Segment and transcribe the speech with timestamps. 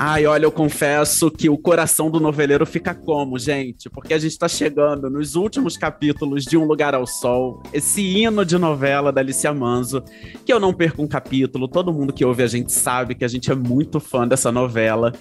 [0.00, 3.90] Ai, olha, eu confesso que o coração do noveleiro fica como, gente?
[3.90, 8.44] Porque a gente tá chegando nos últimos capítulos de Um Lugar ao Sol, esse hino
[8.44, 10.04] de novela da Alicia Manzo,
[10.46, 13.28] que eu não perco um capítulo, todo mundo que ouve a gente sabe que a
[13.28, 15.12] gente é muito fã dessa novela.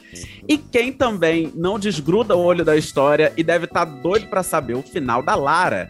[0.47, 4.43] E quem também não desgruda o olho da história e deve estar tá doido para
[4.43, 5.89] saber o final da Lara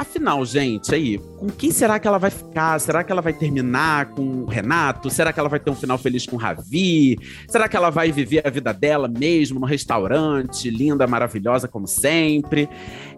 [0.00, 2.80] Afinal, gente, aí, com quem será que ela vai ficar?
[2.80, 5.10] Será que ela vai terminar com o Renato?
[5.10, 7.18] Será que ela vai ter um final feliz com o Ravi?
[7.46, 12.66] Será que ela vai viver a vida dela mesmo no restaurante, linda, maravilhosa como sempre?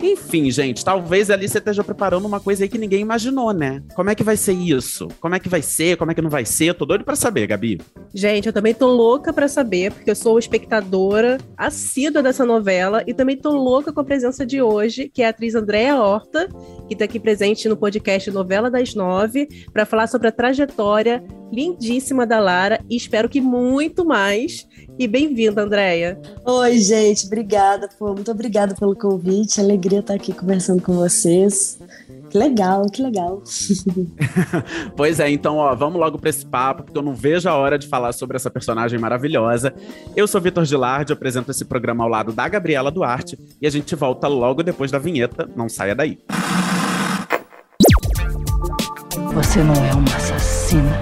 [0.02, 3.80] Enfim, gente, talvez ali você esteja preparando uma coisa aí que ninguém imaginou, né?
[3.94, 5.06] Como é que vai ser isso?
[5.20, 5.96] Como é que vai ser?
[5.96, 6.74] Como é que não vai ser?
[6.74, 7.80] Tô doido pra saber, Gabi.
[8.12, 13.14] Gente, eu também tô louca pra saber, porque eu sou espectadora assídua dessa novela e
[13.14, 16.48] também tô louca com a presença de hoje, que é a atriz Andréa Horta,
[16.88, 22.26] que está aqui presente no podcast Novela das Nove, para falar sobre a trajetória lindíssima
[22.26, 24.66] da Lara e espero que muito mais.
[24.98, 26.20] E bem-vinda, Andréia.
[26.44, 29.60] Oi, gente, obrigada, pô, muito obrigada pelo convite.
[29.60, 31.78] Alegria estar aqui conversando com vocês.
[32.30, 33.42] Que legal, que legal.
[34.96, 37.78] pois é, então, ó, vamos logo para esse papo, porque eu não vejo a hora
[37.78, 39.74] de falar sobre essa personagem maravilhosa.
[40.16, 43.94] Eu sou Vitor Gilardi, apresento esse programa ao lado da Gabriela Duarte e a gente
[43.94, 45.48] volta logo depois da vinheta.
[45.54, 46.18] Não saia daí.
[49.34, 51.00] Você não é uma assassina.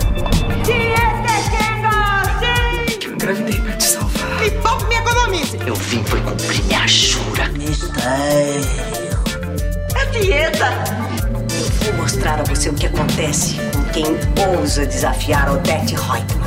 [3.03, 4.41] Eu engravidei pra te salvar.
[4.41, 5.59] Me poupe me economize.
[5.67, 7.49] Eu vim foi cumprir minha jura.
[7.49, 9.21] Mistério.
[9.97, 10.73] É dieta.
[11.53, 14.07] Eu vou mostrar a você o que acontece com quem
[14.57, 16.40] ousa desafiar Odette Reutemann.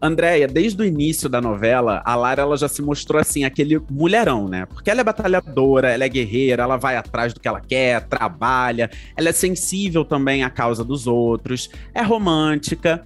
[0.00, 4.46] Andréia, desde o início da novela, a Lara ela já se mostrou assim, aquele mulherão,
[4.46, 4.64] né?
[4.66, 8.88] Porque ela é batalhadora, ela é guerreira, ela vai atrás do que ela quer, trabalha,
[9.16, 13.04] ela é sensível também à causa dos outros, é romântica.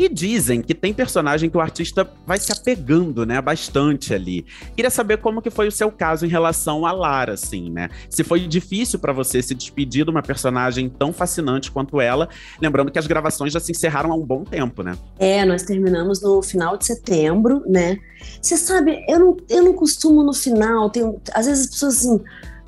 [0.00, 4.46] E dizem que tem personagem que o artista vai se apegando, né, bastante ali.
[4.74, 7.90] Queria saber como que foi o seu caso em relação a Lara, assim, né?
[8.08, 12.30] Se foi difícil para você se despedir de uma personagem tão fascinante quanto ela,
[12.62, 14.96] lembrando que as gravações já se encerraram há um bom tempo, né?
[15.18, 17.98] É, nós terminamos no final de setembro, né?
[18.40, 22.20] Você sabe, eu não, eu não costumo no final, tem, às vezes as pessoas assim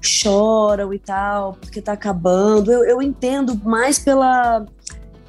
[0.02, 2.70] choram e tal, porque tá acabando.
[2.70, 4.66] Eu, eu entendo mais pela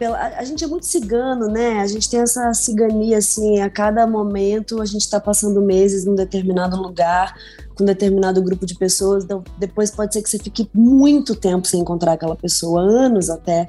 [0.03, 1.79] pela, a, gente é muito cigano, né?
[1.79, 6.13] A gente tem essa cigania, assim, a cada momento a gente está passando meses num
[6.13, 7.33] determinado lugar,
[7.73, 11.65] com um determinado grupo de pessoas, então depois pode ser que você fique muito tempo
[11.65, 13.65] sem encontrar aquela pessoa, anos até.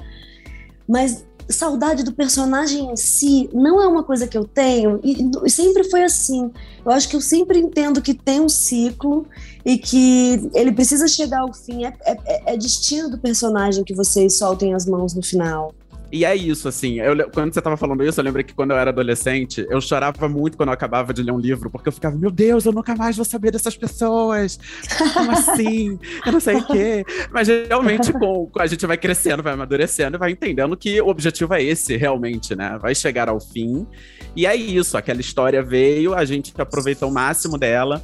[0.89, 5.51] Mas saudade do personagem em si não é uma coisa que eu tenho e, e,
[5.51, 6.51] sempre foi assim.
[6.85, 9.25] Eu acho que eu sempre entendo que tem um ciclo
[9.65, 11.85] e que ele precisa chegar ao fim.
[11.85, 15.73] É, é, é destino do personagem que vocês soltem as mãos no final.
[16.13, 17.01] E é isso, assim.
[17.01, 20.29] Eu, quando você tava falando isso, eu lembro que quando eu era adolescente, eu chorava
[20.29, 22.95] muito quando eu acabava de ler um livro, porque eu ficava, meu Deus, eu nunca
[22.95, 24.59] mais vou saber dessas pessoas.
[25.13, 25.99] Como assim?
[26.25, 27.05] Eu não sei o quê.
[27.33, 31.55] Mas realmente, com, a gente vai crescendo, vai amadurecendo e vai entendendo que o objetivo
[31.55, 32.79] é esse, realmente, né?
[32.81, 33.87] Vai chegar ao fim.
[34.37, 38.03] E é isso, aquela história veio, a gente aproveitou o máximo dela.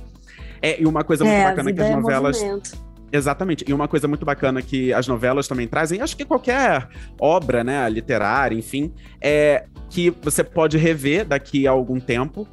[0.63, 2.43] É, e uma coisa muito é, bacana que as é novelas.
[2.43, 3.65] É Exatamente.
[3.67, 6.89] E uma coisa muito bacana que as novelas também trazem, acho que qualquer
[7.21, 12.47] obra, né, literária, enfim, é que você pode rever daqui a algum tempo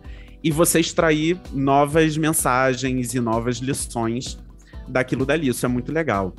[0.43, 4.39] e você extrair novas mensagens e novas lições
[4.87, 5.47] daquilo dali.
[5.47, 6.33] Isso é muito legal.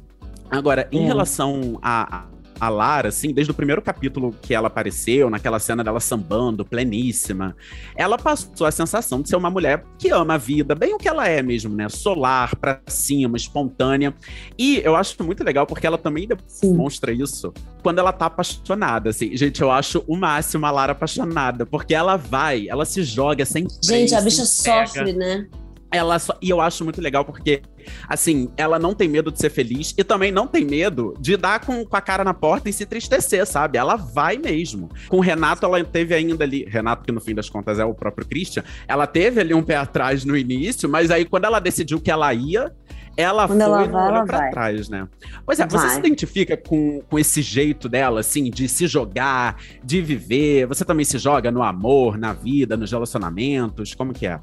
[0.50, 1.06] Agora, em é.
[1.06, 2.26] relação a,
[2.60, 7.56] a Lara, assim, desde o primeiro capítulo que ela apareceu, naquela cena dela sambando, pleníssima,
[7.96, 11.08] ela passou a sensação de ser uma mulher que ama a vida, bem o que
[11.08, 11.88] ela é mesmo, né?
[11.88, 14.14] Solar, pra cima, espontânea.
[14.58, 16.28] E eu acho muito legal porque ela também
[16.62, 17.52] demonstra isso
[17.82, 19.36] quando ela tá apaixonada, assim.
[19.36, 23.66] Gente, eu acho o máximo a Lara apaixonada, porque ela vai, ela se joga sem
[23.82, 25.46] Gente, a bicha sofre, né?
[25.90, 27.62] ela só, e eu acho muito legal porque
[28.08, 31.60] assim, ela não tem medo de ser feliz e também não tem medo de dar
[31.60, 33.78] com, com a cara na porta e se tristecer, sabe?
[33.78, 34.88] Ela vai mesmo.
[35.08, 37.94] Com o Renato, ela teve ainda ali, Renato, que no fim das contas é o
[37.94, 42.00] próprio Christian, ela teve ali um pé atrás no início, mas aí quando ela decidiu
[42.00, 42.72] que ela ia,
[43.18, 44.50] ela Quando foi ela vai, ela pra vai.
[44.50, 45.08] trás, né?
[45.44, 45.80] Pois é, vai.
[45.80, 50.66] você se identifica com, com esse jeito dela, assim, de se jogar, de viver?
[50.66, 53.92] Você também se joga no amor, na vida, nos relacionamentos?
[53.92, 54.38] Como que é?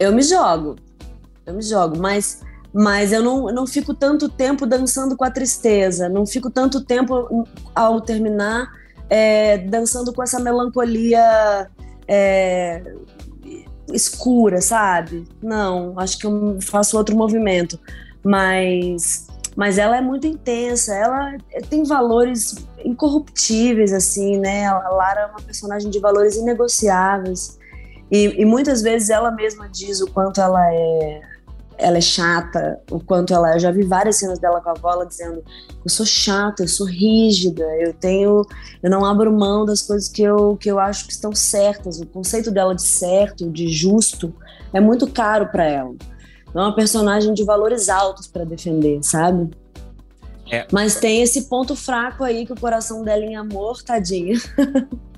[0.00, 0.76] Eu me jogo.
[1.44, 2.42] Eu me jogo, mas
[2.78, 7.48] mas eu não, não fico tanto tempo dançando com a tristeza, não fico tanto tempo
[7.74, 8.70] ao terminar
[9.08, 11.70] é, dançando com essa melancolia
[12.06, 12.82] é,
[13.90, 15.24] escura, sabe?
[15.42, 17.80] Não, acho que eu faço outro movimento.
[18.22, 19.26] Mas,
[19.56, 21.34] mas ela é muito intensa, ela
[21.70, 24.66] tem valores incorruptíveis, assim, né?
[24.66, 27.58] A Lara é uma personagem de valores inegociáveis.
[28.10, 31.35] E, e muitas vezes ela mesma diz o quanto ela é
[31.78, 33.54] ela é chata, o quanto ela.
[33.54, 35.42] Eu já vi várias cenas dela com a avó, dizendo:
[35.84, 38.42] eu sou chata, eu sou rígida, eu tenho.
[38.82, 42.00] Eu não abro mão das coisas que eu, que eu acho que estão certas.
[42.00, 44.34] O conceito dela de certo, de justo,
[44.72, 45.94] é muito caro para ela.
[46.54, 49.50] É uma personagem de valores altos para defender, sabe?
[50.50, 50.66] É.
[50.72, 54.38] Mas tem esse ponto fraco aí que o coração dela em amor, tadinha.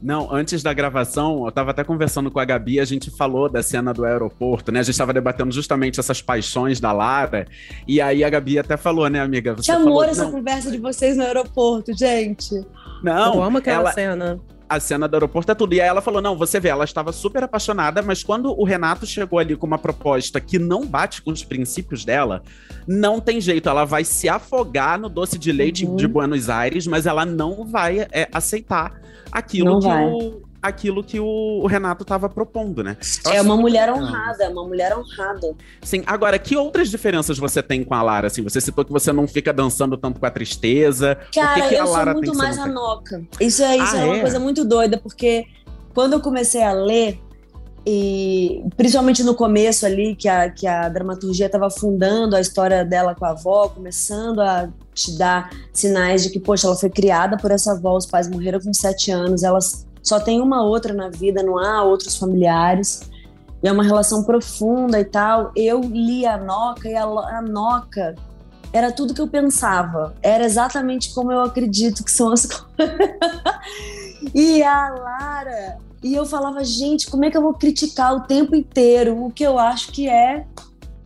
[0.01, 3.63] Não, antes da gravação, eu tava até conversando com a Gabi, a gente falou da
[3.63, 4.81] cena do aeroporto, né?
[4.81, 7.47] A gente tava debatendo justamente essas paixões da Lara.
[7.87, 9.55] E aí a Gabi até falou, né, amiga?
[9.55, 12.65] Você que amor falou, essa conversa de vocês no aeroporto, gente.
[13.03, 13.93] Não, eu amo aquela ela...
[13.93, 15.75] cena a cena do aeroporto é tudo.
[15.75, 19.07] E aí ela falou: não, você vê, ela estava super apaixonada, mas quando o Renato
[19.07, 22.43] chegou ali com uma proposta que não bate com os princípios dela,
[22.87, 23.69] não tem jeito.
[23.69, 25.97] Ela vai se afogar no doce de leite uhum.
[25.97, 29.01] de Buenos Aires, mas ela não vai é, aceitar
[29.31, 30.05] aquilo não que vai.
[30.05, 32.97] o aquilo que o, Renato estava propondo, né?
[33.27, 35.55] é uma mulher honrada, é uma mulher honrada.
[35.83, 38.27] Sim, agora, que outras diferenças você tem com a Lara?
[38.27, 41.19] Assim, você citou que você não fica dançando tanto com a tristeza.
[41.35, 43.23] Cara, que que eu sou muito mais a Noca.
[43.41, 44.21] Isso, é, isso ah, é uma é?
[44.21, 45.47] coisa muito doida, porque
[45.95, 47.21] quando eu comecei a ler,
[47.87, 53.15] e principalmente no começo ali, que a, que a dramaturgia estava fundando a história dela
[53.15, 57.51] com a avó, começando a te dar sinais de que, poxa, ela foi criada por
[57.51, 61.43] essa avó, os pais morreram com sete anos, elas só tem uma outra na vida,
[61.43, 63.03] não há outros familiares.
[63.63, 65.53] E é uma relação profunda e tal.
[65.55, 68.15] Eu li a Noca e a, a Noca
[68.73, 70.15] era tudo que eu pensava.
[70.23, 73.07] Era exatamente como eu acredito que são as coisas.
[74.35, 75.79] e a Lara.
[76.03, 79.43] E eu falava, gente, como é que eu vou criticar o tempo inteiro o que
[79.43, 80.47] eu acho que é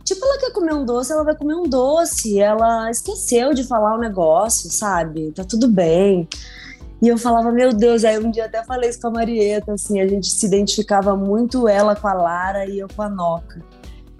[0.03, 2.39] Tipo, ela quer comer um doce, ela vai comer um doce.
[2.39, 5.31] Ela esqueceu de falar o negócio, sabe?
[5.31, 6.27] Tá tudo bem.
[7.03, 9.99] E eu falava, meu Deus, aí um dia até falei isso com a Marieta, assim,
[9.99, 13.61] a gente se identificava muito ela com a Lara e eu com a Noca.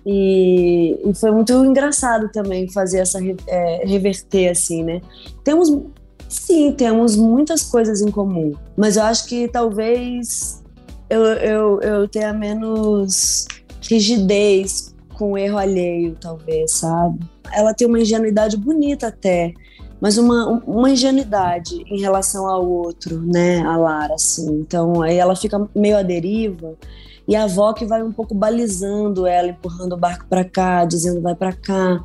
[0.05, 4.99] E, e foi muito engraçado também fazer essa é, reverter assim, né?
[5.45, 5.73] Temos,
[6.27, 10.61] sim, temos muitas coisas em comum, mas eu acho que talvez
[11.09, 13.47] eu, eu, eu tenha menos
[13.81, 17.19] rigidez com o erro alheio, talvez, sabe?
[17.53, 19.53] Ela tem uma ingenuidade bonita até
[20.03, 24.59] mas uma, uma ingenuidade em relação ao outro, né, a Lara, assim.
[24.59, 26.73] Então, aí ela fica meio à deriva
[27.25, 31.21] e a avó que vai um pouco balizando ela, empurrando o barco para cá, dizendo
[31.21, 32.03] vai para cá.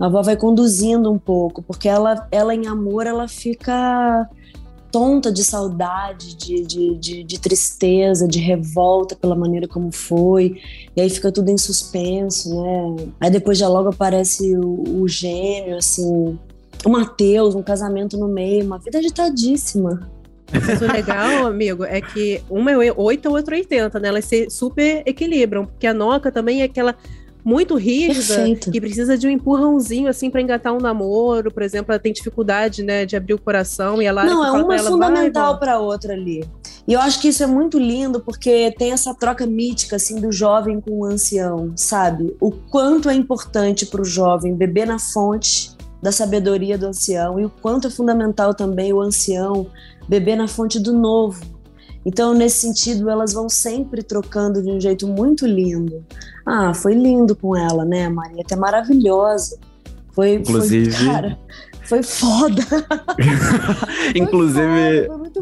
[0.00, 4.26] A avó vai conduzindo um pouco, porque ela, ela em amor, ela fica
[4.90, 10.62] tonta de saudade, de, de, de, de, tristeza, de revolta pela maneira como foi.
[10.96, 13.12] E aí fica tudo em suspenso, né?
[13.20, 16.38] Aí depois já logo aparece o, o gênio, assim,
[16.84, 20.10] o Matheus, um casamento no meio, uma vida agitadíssima.
[20.52, 24.08] Mas o legal, amigo, é que uma é 8 e outra 80, né?
[24.08, 26.94] Elas se super equilibram, porque a Noca também é aquela
[27.44, 28.70] muito rígida Perfeito.
[28.70, 32.82] que precisa de um empurrãozinho assim para engatar um namoro, por exemplo, ela tem dificuldade,
[32.82, 36.42] né, de abrir o coração e ela Não, é uma ela, fundamental para outra ali.
[36.88, 40.32] E eu acho que isso é muito lindo porque tem essa troca mítica assim do
[40.32, 42.34] jovem com o ancião, sabe?
[42.40, 45.73] O quanto é importante para o jovem beber na fonte
[46.04, 49.66] da sabedoria do ancião e o quanto é fundamental também o ancião
[50.06, 51.42] beber na fonte do novo.
[52.04, 56.04] Então, nesse sentido, elas vão sempre trocando de um jeito muito lindo.
[56.44, 58.42] Ah, foi lindo com ela, né, Maria?
[58.42, 59.58] Até maravilhosa.
[60.12, 61.38] Foi, Inclusive, foi, cara,
[61.84, 62.62] foi foda.
[64.14, 65.40] Inclusive, foi, foda, foi muito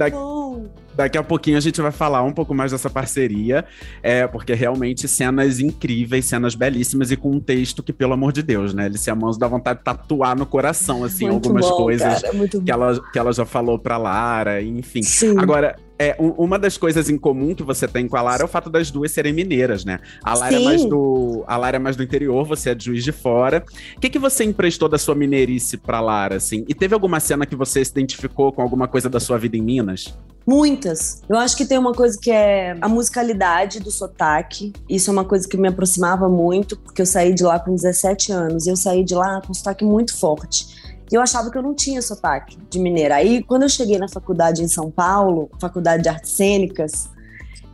[0.95, 3.65] daqui, a pouquinho a gente vai falar um pouco mais dessa parceria,
[4.03, 8.43] é, porque realmente cenas incríveis, cenas belíssimas e com um texto que, pelo amor de
[8.43, 8.87] Deus, né?
[8.87, 12.71] Alicia Manso dá vontade de tatuar no coração, assim, muito algumas bom, coisas cara, que,
[12.71, 15.03] ela, que ela já falou pra Lara, enfim.
[15.03, 15.39] Sim.
[15.39, 18.45] Agora, é, um, uma das coisas em comum que você tem com a Lara é
[18.45, 20.01] o fato das duas serem mineiras, né?
[20.25, 23.05] A Lara, é mais do, a Lara é mais do interior, você é de Juiz
[23.05, 23.65] de Fora.
[23.97, 26.65] O que, que você emprestou da sua mineirice pra Lara, assim?
[26.69, 29.63] E teve alguma cena que você se identificou com alguma coisa da sua vida em
[29.63, 30.13] Minas?
[30.47, 31.23] Muitas.
[31.29, 34.73] Eu acho que tem uma coisa que é a musicalidade do sotaque.
[34.89, 38.33] Isso é uma coisa que me aproximava muito, porque eu saí de lá com 17
[38.33, 38.67] anos.
[38.67, 40.82] E eu saí de lá com um sotaque muito forte.
[41.13, 43.17] E eu achava que eu não tinha sotaque de mineira.
[43.17, 47.11] Aí, quando eu cheguei na faculdade em São Paulo, faculdade de artes cênicas,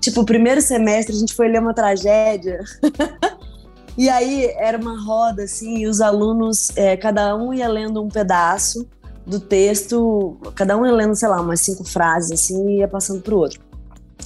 [0.00, 2.58] tipo, o primeiro semestre a gente foi ler uma tragédia.
[3.96, 8.08] e aí era uma roda, assim, e os alunos, é, cada um ia lendo um
[8.08, 8.84] pedaço
[9.24, 13.22] do texto, cada um ia lendo, sei lá, umas cinco frases, assim, e ia passando
[13.22, 13.60] pro outro.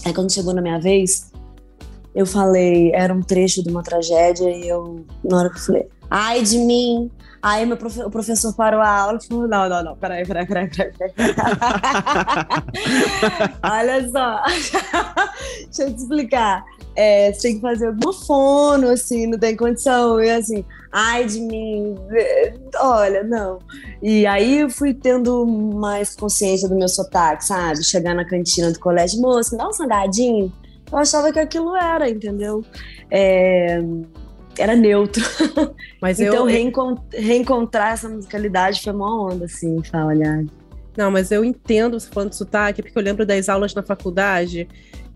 [0.07, 1.31] Aí quando chegou na minha vez,
[2.15, 5.89] eu falei, era um trecho de uma tragédia, e eu, na hora que eu falei,
[6.11, 7.11] ai de mim.
[7.43, 10.47] Aí meu profe o professor parou a aula e falou: não, não, não, peraí, peraí,
[10.47, 10.93] peraí, peraí.
[13.63, 14.45] Olha só,
[15.67, 16.65] deixa eu te explicar.
[16.95, 20.23] É, você tem que fazer alguma fono, assim, não tem condição.
[20.23, 21.97] E assim, ai de mim,
[22.79, 23.59] olha, não.
[24.01, 27.83] E aí eu fui tendo mais consciência do meu sotaque, sabe?
[27.83, 30.53] Chegar na cantina do colégio, moça, me dá um salgadinho.
[30.93, 32.65] Eu achava que aquilo era, entendeu?
[33.11, 33.81] É,
[34.59, 35.25] era neutro.
[36.01, 40.45] Mas então eu reencont reencontrar essa musicalidade foi uma onda, assim, fala, olhar.
[40.97, 44.69] Não, mas eu entendo você falando de sotaque, porque eu lembro das aulas na faculdade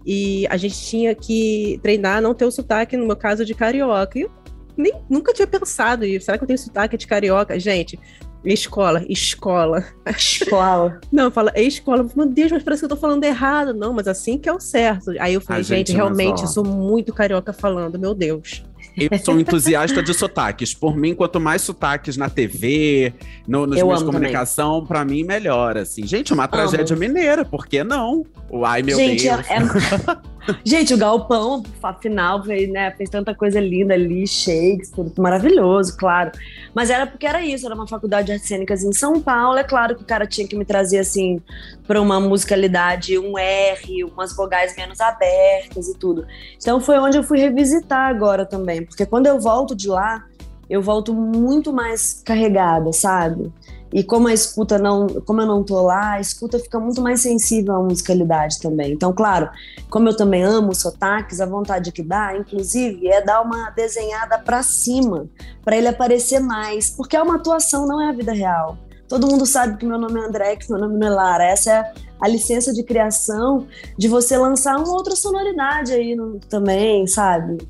[0.07, 4.19] e a gente tinha que treinar não ter o sotaque, no meu caso, de carioca.
[4.19, 4.31] E eu
[4.76, 6.26] nem, nunca tinha pensado isso.
[6.26, 7.59] Será que eu tenho sotaque de carioca?
[7.59, 7.99] Gente,
[8.45, 9.85] escola, escola.
[10.07, 11.00] Escola.
[11.11, 12.09] Não, fala, é escola.
[12.14, 13.75] Meu Deus, mas parece que eu tô falando errado.
[13.75, 15.11] Não, mas assim que é o certo.
[15.19, 18.64] Aí eu falei, A gente, gente, realmente, sou muito carioca falando, meu Deus.
[18.96, 20.72] Eu sou entusiasta de sotaques.
[20.74, 23.12] Por mim, quanto mais sotaques na TV,
[23.46, 25.82] no, nos Eu meios de amo comunicação, pra mim melhora.
[25.82, 26.06] Assim.
[26.06, 28.24] Gente, uma tragédia mineira, por que não?
[28.50, 29.46] O ai meu gente, Deus.
[29.50, 30.16] é- é-
[30.64, 36.32] gente, o Galpão, afinal, fez, né, fez tanta coisa linda ali, Shakespeare, maravilhoso, claro.
[36.74, 39.58] Mas era porque era isso, era uma faculdade de artes cênicas em São Paulo.
[39.58, 41.40] É claro que o cara tinha que me trazer, assim,
[41.86, 46.26] para uma musicalidade, um R, umas vogais menos abertas e tudo.
[46.56, 50.24] Então foi onde eu fui revisitar agora também, porque quando eu volto de lá,
[50.68, 53.52] eu volto muito mais carregada, sabe?
[53.96, 57.22] E como a escuta não, como eu não tô lá, a escuta fica muito mais
[57.22, 58.92] sensível à musicalidade também.
[58.92, 59.48] Então, claro,
[59.88, 64.62] como eu também amo sotaques, a vontade que dá, inclusive, é dar uma desenhada pra
[64.62, 65.26] cima,
[65.64, 68.76] para ele aparecer mais, porque é uma atuação, não é a vida real.
[69.08, 71.44] Todo mundo sabe que meu nome é André, que meu nome não é Lara.
[71.44, 77.06] Essa é a licença de criação de você lançar uma outra sonoridade aí no- também,
[77.06, 77.66] sabe?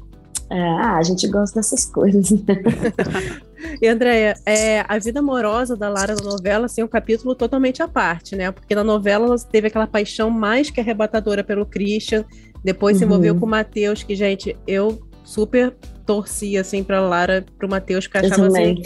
[0.51, 2.33] É, ah, a gente gosta dessas coisas.
[2.33, 2.41] né?
[3.81, 7.83] E, Andréia, é, a vida amorosa da Lara na novela assim, é um capítulo totalmente
[7.83, 8.51] à parte, né?
[8.51, 12.25] Porque na novela ela teve aquela paixão mais que arrebatadora pelo Christian,
[12.65, 13.11] depois se Uhum.
[13.11, 18.17] envolveu com o Matheus, que, gente, eu super torcia, assim, pra Lara, pro Matheus, que
[18.17, 18.83] achava, assim,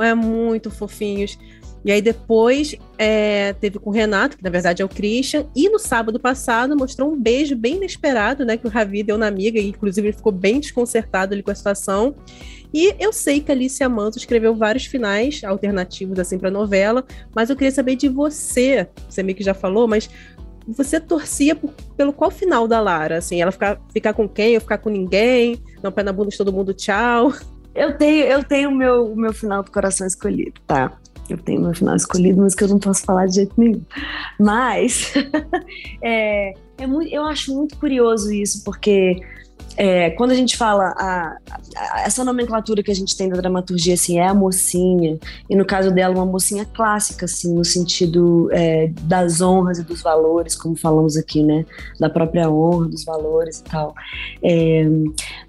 [0.00, 1.36] é muito fofinhos.
[1.84, 5.68] E aí depois é, teve com o Renato, que na verdade é o Christian, e
[5.68, 9.58] no sábado passado mostrou um beijo bem inesperado, né, que o Ravi deu na amiga,
[9.58, 12.14] e inclusive ele ficou bem desconcertado ali com a situação.
[12.72, 17.50] E eu sei que a Alicia Manso escreveu vários finais alternativos assim para novela, mas
[17.50, 20.08] eu queria saber de você, você meio que já falou, mas
[20.68, 23.18] você torcia por- pelo qual final da Lara?
[23.18, 25.60] Assim, ela ficar, ficar com quem ou ficar com ninguém?
[25.82, 27.32] Não, pé na bunda de todo mundo, tchau.
[27.74, 30.96] Eu tenho, eu tenho meu, o meu final do coração escolhido, tá?
[31.30, 33.82] Eu tenho meu final escolhido, mas que eu não posso falar de jeito nenhum.
[34.38, 35.12] Mas
[36.02, 39.20] é, é muito, eu acho muito curioso isso, porque
[39.76, 41.36] é, quando a gente fala a-
[41.76, 45.64] a- essa nomenclatura que a gente tem da dramaturgia, assim, é a mocinha, e no
[45.64, 50.76] caso dela, uma mocinha clássica, assim, no sentido é, das honras e dos valores, como
[50.76, 51.64] falamos aqui, né?
[51.98, 53.94] Da própria honra, dos valores e tal.
[54.42, 54.84] É,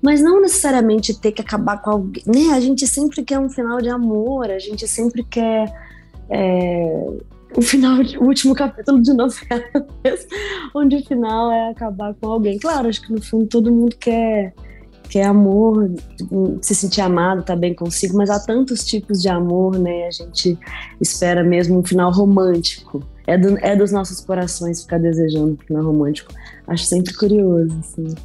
[0.02, 2.54] mas não necessariamente ter que acabar com alguém, né?
[2.54, 5.72] A gente sempre quer um final de amor, a gente sempre quer
[6.30, 7.08] é,
[7.56, 9.64] o final, o último capítulo de novela,
[10.76, 12.58] onde o final é acabar com alguém.
[12.60, 14.54] Claro, acho que no fundo todo mundo quer
[15.10, 15.92] quer amor,
[16.62, 20.08] se sentir amado, tá bem consigo, mas há tantos tipos de amor, né?
[20.08, 20.58] A gente
[21.02, 23.04] espera mesmo um final romântico.
[23.28, 26.34] É, do- é dos nossos corações ficar desejando um final romântico.
[26.66, 28.16] Acho sempre curioso, assim.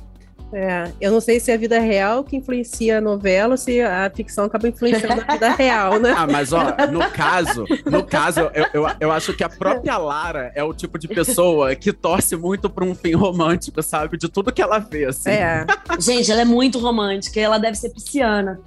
[0.53, 3.81] É, eu não sei se é a vida real que influencia a novela ou se
[3.81, 6.15] a ficção acaba influenciando a vida real, né?
[6.17, 10.53] Ah, mas ó, no caso, no caso, eu, eu, eu acho que a própria Lara
[10.55, 14.17] é o tipo de pessoa que torce muito pra um fim romântico, sabe?
[14.17, 15.31] De tudo que ela vê, assim.
[15.31, 15.67] É,
[15.99, 18.61] Gente, ela é muito romântica, e ela deve ser pisciana.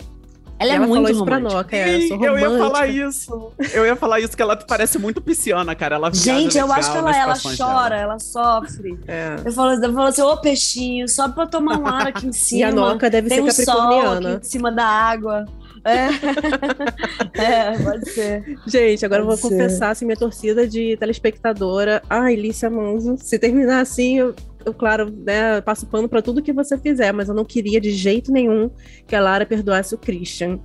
[0.60, 1.58] Ela, ela é muito falou isso pra romântica.
[1.58, 3.52] Noca, é, sou eu ia falar isso.
[3.74, 5.96] Eu ia falar isso, que ela parece muito pisciana, cara.
[5.96, 8.02] Ela Gente, eu acho que ela, ela chora, dela.
[8.02, 9.00] ela sofre.
[9.08, 9.38] É.
[9.46, 12.60] Eu falo, eu falo assim, ô peixinho, sobe pra tomar um ar aqui em cima.
[12.60, 14.36] E a Noca deve Tem ser um sol capricorniana.
[14.36, 15.46] aqui em cima da água.
[15.86, 16.10] É,
[17.42, 18.58] é pode ser.
[18.68, 19.64] Gente, agora eu vou Pode ser.
[19.64, 22.02] confessar assim, minha torcida de telespectadora.
[22.10, 24.36] Ai, Lícia Manzo, se terminar assim, eu,
[24.66, 27.92] eu, claro, né, passo pano pra tudo que você fizer, mas eu não queria de
[27.92, 28.70] jeito nenhum
[29.08, 30.60] que a Lara perdoasse o Christian.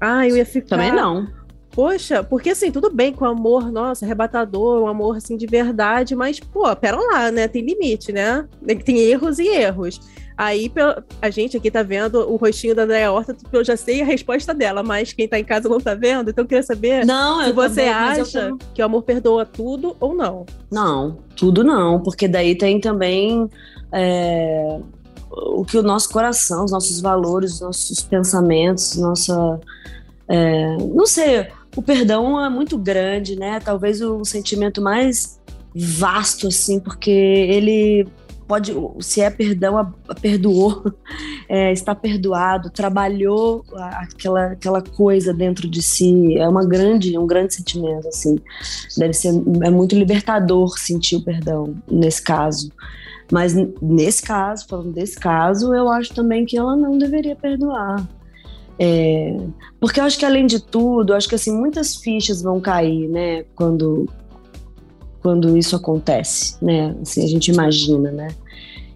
[0.00, 0.76] Ai, eu ia ficar.
[0.76, 1.26] Também não.
[1.78, 6.16] Poxa, porque assim, tudo bem com o amor, nossa, arrebatador, um amor assim de verdade,
[6.16, 7.46] mas, pô, pera lá, né?
[7.46, 8.48] Tem limite, né?
[8.84, 10.00] Tem erros e erros.
[10.36, 10.68] Aí
[11.22, 14.52] a gente aqui tá vendo o rostinho da Andréa Horta, eu já sei a resposta
[14.52, 17.50] dela, mas quem tá em casa não tá vendo, então eu queria saber Não, se
[17.50, 20.46] eu você também, acha também- que o amor perdoa tudo ou não.
[20.72, 23.48] Não, tudo não, porque daí tem também
[23.92, 24.80] é,
[25.30, 29.60] o que o nosso coração, os nossos valores, os nossos pensamentos, nossa.
[30.30, 33.60] É, não sei, o perdão é muito grande, né?
[33.60, 35.38] Talvez o sentimento mais
[35.74, 38.06] vasto, assim, porque ele
[38.48, 40.82] pode, se é perdão, perdoou,
[41.48, 47.54] é, está perdoado, trabalhou aquela, aquela coisa dentro de si, é uma grande, um grande
[47.54, 48.38] sentimento, assim,
[48.96, 49.28] deve ser,
[49.62, 52.72] é muito libertador sentir o perdão, nesse caso,
[53.30, 58.08] mas nesse caso, falando desse caso, eu acho também que ela não deveria perdoar,
[58.78, 59.36] é,
[59.80, 63.44] porque eu acho que além de tudo, acho que assim muitas fichas vão cair, né,
[63.54, 64.06] quando
[65.20, 66.94] quando isso acontece, né?
[67.02, 68.28] Assim, a gente imagina, né?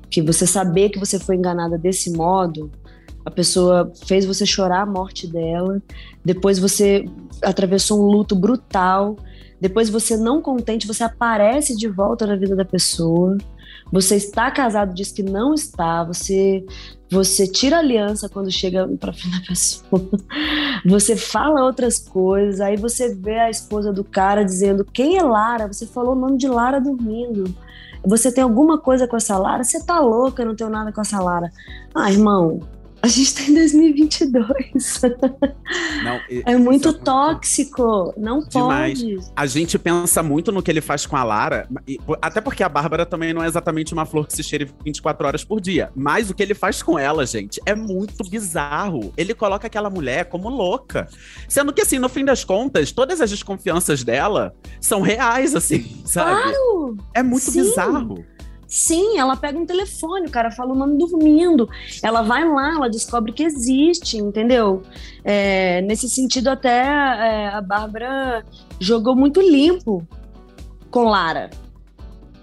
[0.09, 2.71] Que você saber que você foi enganada desse modo,
[3.25, 5.83] a pessoa fez você chorar a morte dela,
[6.25, 7.05] depois você
[7.43, 9.17] atravessou um luto brutal,
[9.61, 13.37] depois você não contente, você aparece de volta na vida da pessoa,
[13.93, 16.65] você está casado, diz que não está, você
[17.13, 20.09] você tira a aliança quando chega para frente da pessoa,
[20.85, 25.67] você fala outras coisas, aí você vê a esposa do cara dizendo quem é Lara,
[25.67, 27.55] você falou o nome de Lara dormindo,
[28.03, 31.03] você tem alguma coisa com essa Lara, você tá louca, eu não tenho nada com
[31.03, 31.53] essa Lara.
[31.95, 32.61] Ah, irmão,
[33.03, 35.01] a gente tá em 2022.
[36.05, 38.15] Não, é muito é tóxico.
[38.17, 39.03] Não demais.
[39.03, 39.19] pode.
[39.35, 41.69] A gente pensa muito no que ele faz com a Lara,
[42.21, 45.43] até porque a Bárbara também não é exatamente uma flor que se cheire 24 horas
[45.45, 45.91] por dia.
[45.97, 49.13] Mas o que ele faz com ela, gente, é muito bizarro.
[49.17, 51.09] Ele coloca aquela mulher como louca.
[51.49, 56.41] Sendo que, assim, no fim das contas, todas as desconfianças dela são reais, assim, sabe?
[56.41, 56.97] Claro!
[57.13, 57.63] É muito Sim.
[57.63, 58.25] bizarro.
[58.73, 61.69] Sim, ela pega um telefone, o cara fala o nome dormindo.
[62.03, 64.81] Ela vai lá, ela descobre que existe, entendeu?
[65.23, 68.43] É, nesse sentido, até é, a Bárbara
[68.81, 70.03] jogou muito limpo
[70.91, 71.51] com Lara.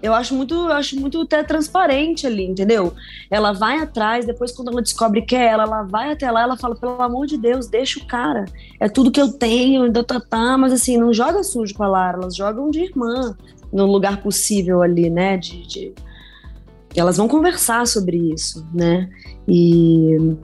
[0.00, 2.94] Eu acho muito, eu acho muito até transparente ali, entendeu?
[3.28, 6.56] Ela vai atrás, depois quando ela descobre que é ela, ela vai até lá, ela
[6.56, 8.44] fala, pelo amor de Deus, deixa o cara.
[8.78, 11.88] É tudo que eu tenho, ainda tá, tá, mas assim, não joga sujo com a
[11.88, 13.36] Lara, elas jogam de irmã
[13.72, 15.36] no lugar possível ali, né?
[15.36, 15.92] de, de
[16.94, 19.08] elas vão conversar sobre isso, né?
[19.46, 20.36] E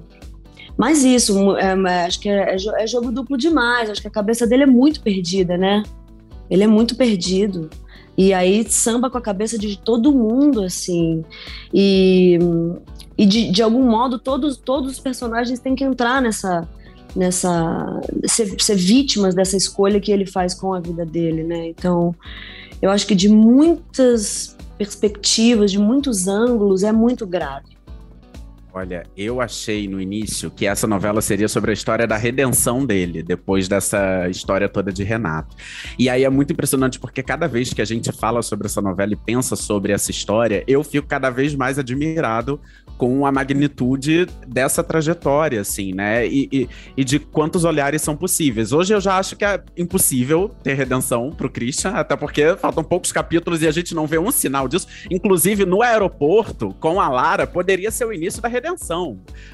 [0.77, 1.73] mas isso, é,
[2.05, 3.89] acho que é, é, é, jogo duplo demais.
[3.89, 5.83] Acho que a cabeça dele é muito perdida, né?
[6.51, 7.71] Ele é muito perdido.
[8.17, 11.25] E aí samba com a cabeça de todo mundo, assim.
[11.73, 12.39] E,
[13.17, 16.69] e de, de algum modo, todos, todos os personagens têm que entrar nessa.
[17.15, 21.69] nessa ser, ser vítimas dessa escolha que ele faz com a vida dele, né?
[21.69, 22.15] Então,
[22.83, 27.76] eu acho que de muitas perspectivas, de muitos ângulos, é muito grave.
[28.79, 33.23] Olha, eu achei no início que essa novela seria sobre a história da redenção dele,
[33.23, 35.57] depois dessa história toda de Renato.
[35.99, 39.15] E aí é muito impressionante porque cada vez que a gente fala sobre essa novela
[39.15, 42.61] e pensa sobre essa história, eu fico cada vez mais admirado
[42.99, 46.27] com a magnitude dessa trajetória, assim, né?
[46.27, 48.73] E, e, e, de quantos olhares são possíveis.
[48.73, 53.11] Hoje eu já acho que é impossível ter redenção pro Christian, até porque faltam poucos
[53.11, 54.87] capítulos e a gente não vê um sinal disso.
[55.11, 58.66] Inclusive, no aeroporto, com a Lara, poderia ser o início da redenção.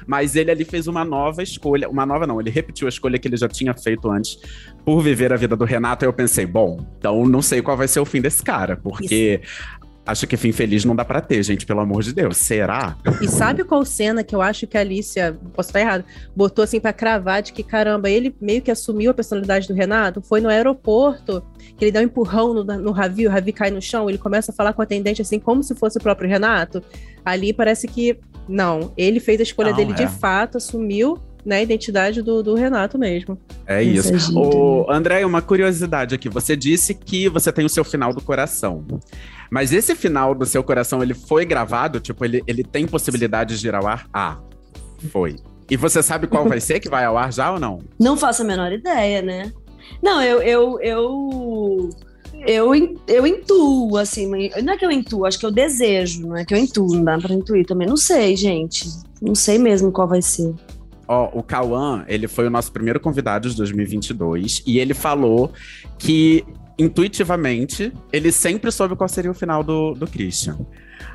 [0.07, 1.89] Mas ele ali fez uma nova escolha.
[1.89, 4.37] Uma nova não, ele repetiu a escolha que ele já tinha feito antes
[4.85, 6.05] por viver a vida do Renato.
[6.05, 9.41] Aí eu pensei, bom, então não sei qual vai ser o fim desse cara, porque
[9.43, 9.83] Isso.
[10.05, 12.35] Acho que fim feliz não dá pra ter, gente, pelo amor de Deus.
[12.35, 12.97] Será?
[13.21, 16.03] E sabe qual cena que eu acho que a Alicia, posso estar errado,
[16.35, 20.21] botou assim pra cravar de que, caramba, ele meio que assumiu a personalidade do Renato?
[20.21, 21.41] Foi no aeroporto,
[21.77, 24.51] que ele dá um empurrão no, no Ravi, o Ravi cai no chão, ele começa
[24.51, 26.83] a falar com a atendente assim, como se fosse o próprio Renato.
[27.23, 29.95] Ali parece que, não, ele fez a escolha não, dele é.
[29.95, 33.37] de fato, assumiu né, a identidade do, do Renato mesmo.
[33.67, 34.13] É isso.
[34.13, 34.37] isso.
[34.37, 36.29] O André, uma curiosidade aqui.
[36.29, 38.85] Você disse que você tem o seu final do coração.
[39.51, 41.99] Mas esse final do seu coração, ele foi gravado?
[41.99, 44.07] Tipo, ele, ele tem possibilidade de ir ao ar?
[44.13, 44.39] Ah,
[45.11, 45.35] foi.
[45.69, 47.79] E você sabe qual vai ser que vai ao ar já ou não?
[47.99, 49.51] Não faço a menor ideia, né?
[50.01, 51.89] Não, eu, eu, eu,
[52.45, 52.73] eu,
[53.07, 54.27] eu intuo, assim,
[54.61, 57.03] não é que eu intuo, acho que eu desejo, não é que eu intuo, não
[57.03, 57.87] dá pra intuir também.
[57.87, 58.87] Não sei, gente.
[59.21, 60.53] Não sei mesmo qual vai ser.
[61.07, 65.51] Ó, o Cauã, ele foi o nosso primeiro convidado de 2022 e ele falou
[65.97, 66.45] que
[66.77, 70.57] intuitivamente, ele sempre soube qual seria o final do, do Christian.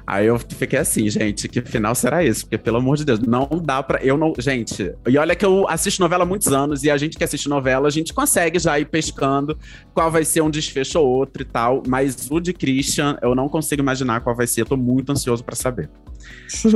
[0.07, 2.43] Aí eu fiquei assim, gente, que final será esse?
[2.43, 4.03] Porque, pelo amor de Deus, não dá pra.
[4.03, 4.33] Eu não.
[4.39, 7.49] Gente, e olha que eu assisto novela há muitos anos, e a gente que assiste
[7.49, 9.59] novela, a gente consegue já ir pescando
[9.95, 11.83] qual vai ser um desfecho ou outro e tal.
[11.87, 14.63] Mas o de Christian, eu não consigo imaginar qual vai ser.
[14.63, 15.91] Eu tô muito ansioso para saber.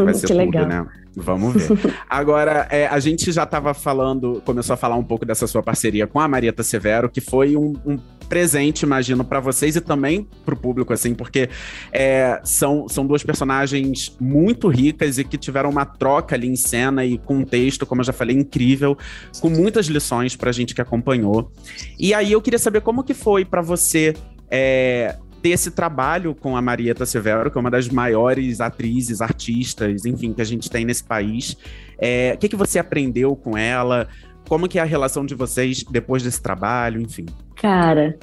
[0.04, 0.66] Vai ser que tudo, legal.
[0.66, 0.86] né?
[1.14, 1.94] Vamos ver.
[2.08, 6.06] Agora, é, a gente já estava falando, começou a falar um pouco dessa sua parceria
[6.06, 10.54] com a Marieta Severo, que foi um, um presente, imagino, para vocês e também para
[10.54, 11.50] o público, assim, porque
[11.92, 17.04] é, são, são duas personagens muito ricas e que tiveram uma troca ali em cena
[17.04, 18.96] e com um texto, como eu já falei, incrível,
[19.40, 21.52] com muitas lições para a gente que acompanhou.
[21.98, 24.14] E aí eu queria saber como que foi para você.
[24.50, 30.06] É, ter esse trabalho com a Marieta Severo, que é uma das maiores atrizes, artistas,
[30.06, 31.56] enfim, que a gente tem nesse país.
[31.98, 34.08] É, o que, que você aprendeu com ela?
[34.48, 37.26] Como que é a relação de vocês depois desse trabalho, enfim?
[37.56, 38.16] Cara,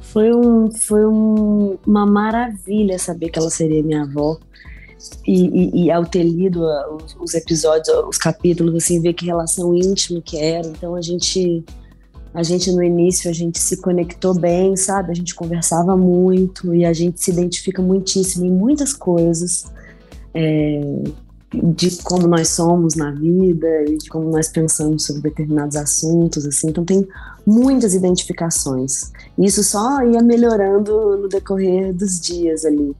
[0.00, 4.38] foi, um, foi um, uma maravilha saber que ela seria minha avó.
[5.26, 9.74] E, e, e ao ter lido os, os, episódios, os capítulos, assim, ver que relação
[9.74, 10.66] íntima que era.
[10.66, 11.64] Então a gente,
[12.32, 15.10] a gente no início, a gente se conectou bem, sabe?
[15.10, 19.64] A gente conversava muito e a gente se identifica muitíssimo em muitas coisas.
[20.32, 20.80] É,
[21.52, 26.68] de como nós somos na vida e de como nós pensamos sobre determinados assuntos, assim.
[26.68, 27.06] Então tem
[27.44, 29.10] muitas identificações.
[29.36, 32.94] Isso só ia melhorando no decorrer dos dias ali.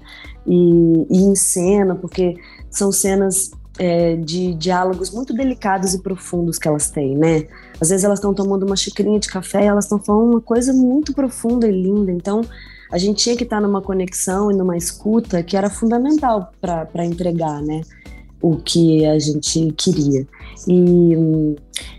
[0.44, 2.36] E, e em cena, porque
[2.68, 7.46] são cenas é, de diálogos muito delicados e profundos que elas têm, né?
[7.80, 10.70] Às vezes elas estão tomando uma xicrinha de café e elas estão falando uma coisa
[10.74, 12.12] muito profunda e linda.
[12.12, 12.42] Então
[12.92, 17.62] a gente tinha que estar numa conexão e numa escuta que era fundamental para entregar,
[17.62, 17.80] né?
[18.42, 20.26] o que a gente queria.
[20.66, 21.14] E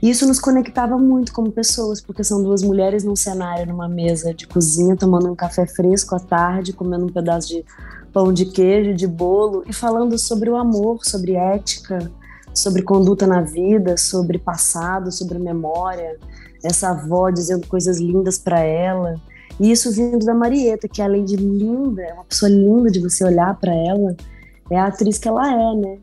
[0.01, 4.47] isso nos conectava muito como pessoas, porque são duas mulheres num cenário, numa mesa de
[4.47, 7.63] cozinha, tomando um café fresco à tarde, comendo um pedaço de
[8.13, 12.11] pão de queijo, de bolo e falando sobre o amor, sobre ética,
[12.53, 16.17] sobre conduta na vida, sobre passado, sobre memória.
[16.63, 19.15] Essa avó dizendo coisas lindas para ela.
[19.59, 23.23] E isso vindo da Marieta, que além de linda, é uma pessoa linda de você
[23.23, 24.15] olhar para ela,
[24.69, 25.97] é a atriz que ela é, né?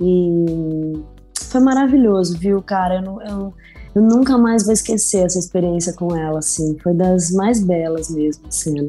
[0.00, 1.02] E
[1.44, 3.02] foi maravilhoso, viu, cara?
[3.02, 3.54] Eu, eu,
[3.94, 6.76] eu, nunca mais vou esquecer essa experiência com ela, assim.
[6.82, 8.88] Foi das mais belas mesmo, a cena.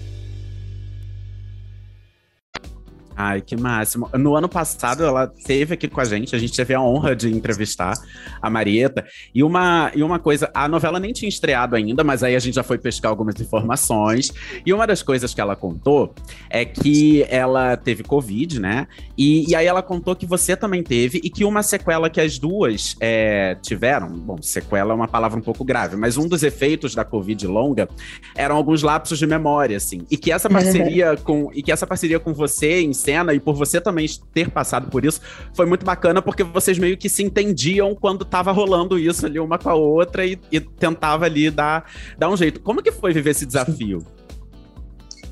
[3.23, 4.09] Ai, que máximo.
[4.17, 7.29] No ano passado, ela esteve aqui com a gente, a gente teve a honra de
[7.29, 7.93] entrevistar
[8.41, 9.05] a Marieta.
[9.33, 12.55] E uma, e uma coisa, a novela nem tinha estreado ainda, mas aí a gente
[12.55, 14.33] já foi pescar algumas informações.
[14.65, 16.15] E uma das coisas que ela contou
[16.49, 18.87] é que ela teve Covid, né?
[19.15, 22.39] E, e aí ela contou que você também teve, e que uma sequela que as
[22.39, 26.95] duas é, tiveram, bom, sequela é uma palavra um pouco grave, mas um dos efeitos
[26.95, 27.87] da Covid longa
[28.35, 30.01] eram alguns lapsos de memória, assim.
[30.09, 31.51] E que essa parceria com.
[31.53, 35.03] E que essa parceria com você em cena e por você também ter passado por
[35.03, 35.21] isso,
[35.53, 39.57] foi muito bacana porque vocês meio que se entendiam quando tava rolando isso ali uma
[39.57, 41.85] com a outra e, e tentava ali dar,
[42.17, 42.61] dar um jeito.
[42.61, 44.05] Como que foi viver esse desafio?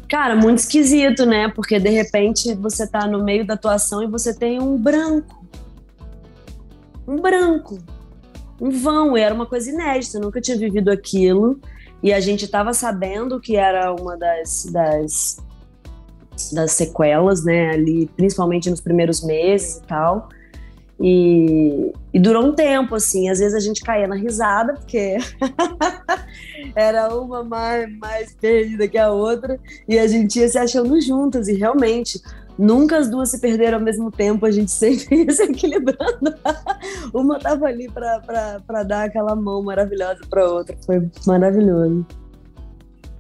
[0.10, 1.50] Cara, muito esquisito, né?
[1.50, 5.46] Porque de repente você tá no meio da atuação e você tem um branco.
[7.08, 7.80] Um branco.
[8.60, 9.16] Um vão.
[9.16, 11.60] E era uma coisa inédita, eu nunca tinha vivido aquilo.
[12.02, 15.38] E a gente tava sabendo que era uma das, das
[16.54, 20.30] das sequelas, né, ali, principalmente nos primeiros meses e tal.
[21.02, 25.18] E, e, durou um tempo, assim, às vezes a gente caía na risada, porque
[26.76, 31.48] era uma mais, mais perdida que a outra, e a gente ia se achando juntas,
[31.48, 32.22] e realmente,
[32.58, 36.36] nunca as duas se perderam ao mesmo tempo, a gente sempre ia se equilibrando.
[37.14, 42.06] uma tava ali para dar aquela mão maravilhosa para outra, foi maravilhoso.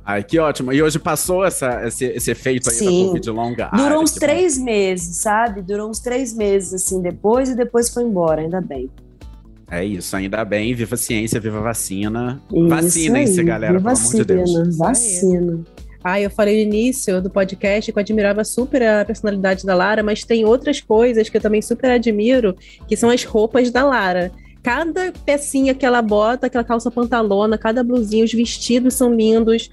[0.09, 0.73] Ai, que ótimo.
[0.73, 2.85] E hoje passou essa, esse, esse efeito aí Sim.
[2.85, 3.69] da Covid longa?
[3.71, 4.63] Durou Ai, uns três bom.
[4.65, 5.61] meses, sabe?
[5.61, 8.89] Durou uns três meses, assim, depois e depois foi embora, ainda bem.
[9.69, 10.73] É isso, ainda bem.
[10.73, 12.41] Viva a ciência, viva a vacina.
[12.49, 14.77] Vacinem-se, galera, viva pelo amor de Deus.
[14.77, 15.59] Vacina.
[16.03, 20.01] Ah, eu falei no início do podcast que eu admirava super a personalidade da Lara,
[20.01, 22.55] mas tem outras coisas que eu também super admiro,
[22.87, 27.83] que são as roupas da Lara cada pecinha que ela bota, aquela calça pantalona, cada
[27.83, 29.69] blusinha, os vestidos são lindos.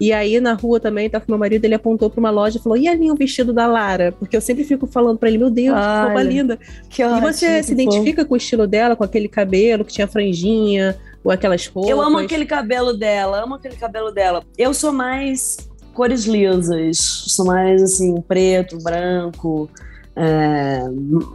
[0.00, 2.62] E aí na rua também, tá com meu marido, ele apontou para uma loja e
[2.62, 5.50] falou: "E ali o vestido da Lara?" Porque eu sempre fico falando para ele: "Meu
[5.50, 6.58] Deus, que roupa linda".
[6.88, 10.96] Que e você se identifica com o estilo dela, com aquele cabelo que tinha franjinha,
[11.22, 11.90] ou aquelas roupas?
[11.90, 14.42] Eu amo aquele cabelo dela, amo aquele cabelo dela.
[14.56, 15.58] Eu sou mais
[15.92, 19.68] cores lisas, sou mais assim, preto, branco,
[20.16, 20.82] é,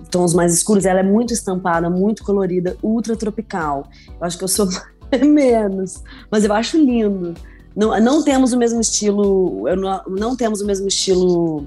[0.10, 0.86] tons mais escuros.
[0.86, 3.88] Ela é muito estampada, muito colorida, ultra tropical.
[4.08, 4.68] Eu acho que eu sou
[5.24, 7.34] menos, mas eu acho lindo.
[7.76, 11.66] Não, não temos o mesmo estilo, não, não temos o mesmo estilo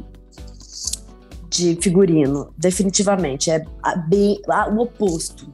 [1.50, 3.50] de figurino, definitivamente.
[3.50, 3.64] É
[4.08, 4.40] bem
[4.72, 5.50] o oposto.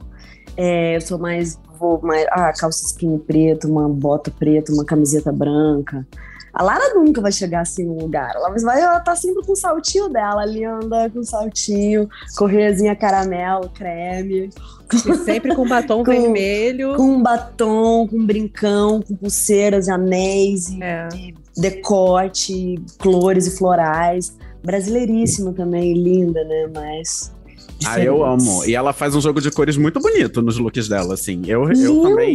[0.55, 5.31] É, eu sou mais vou mais ah, calça skinny preta, uma bota preta, uma camiseta
[5.31, 6.07] branca.
[6.55, 8.33] A Lara nunca vai chegar assim no lugar.
[8.33, 13.69] Ela vai, ela tá sempre com o saltinho dela, ali anda com saltinho, correiazinha caramelo,
[13.69, 14.49] creme.
[14.93, 16.95] E sempre com batom com, vermelho.
[16.95, 21.09] Com batom, com brincão, com pulseiras, anéis, é.
[21.13, 24.37] e decote, flores e florais.
[24.63, 26.69] Brasileiríssima também, linda, né?
[26.73, 27.33] Mas
[27.83, 28.63] ah, eu amo.
[28.65, 31.41] E ela faz um jogo de cores muito bonito nos looks dela, assim.
[31.45, 32.33] Eu, eu também.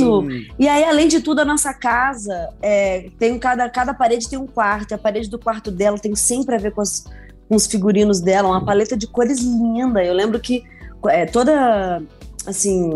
[0.58, 4.46] E aí, além de tudo, a nossa casa é, tem cada, cada parede tem um
[4.46, 4.92] quarto.
[4.92, 7.04] E a parede do quarto dela tem sempre a ver com, as,
[7.48, 10.04] com os figurinos dela, uma paleta de cores linda.
[10.04, 10.64] Eu lembro que
[11.08, 12.02] é, toda.
[12.46, 12.90] Assim,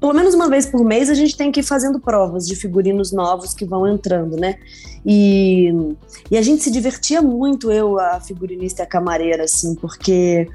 [0.00, 3.10] pelo menos uma vez por mês a gente tem que ir fazendo provas de figurinos
[3.12, 4.56] novos que vão entrando, né?
[5.04, 5.72] E,
[6.30, 10.48] e a gente se divertia muito, eu, a figurinista e a camareira, assim, porque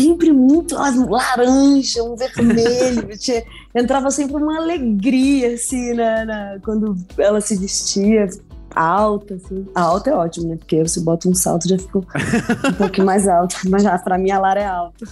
[0.00, 3.08] sempre muito laranja, um vermelho.
[3.18, 3.42] tinha,
[3.74, 8.28] entrava sempre uma alegria, assim, na, na, quando ela se vestia
[8.74, 9.66] alta, assim.
[9.74, 10.56] A alta é ótimo, né?
[10.56, 12.04] Porque você bota um salto já ficou
[12.68, 13.56] um pouquinho mais alto.
[13.68, 15.06] Mas já, pra mim a Lara é alta.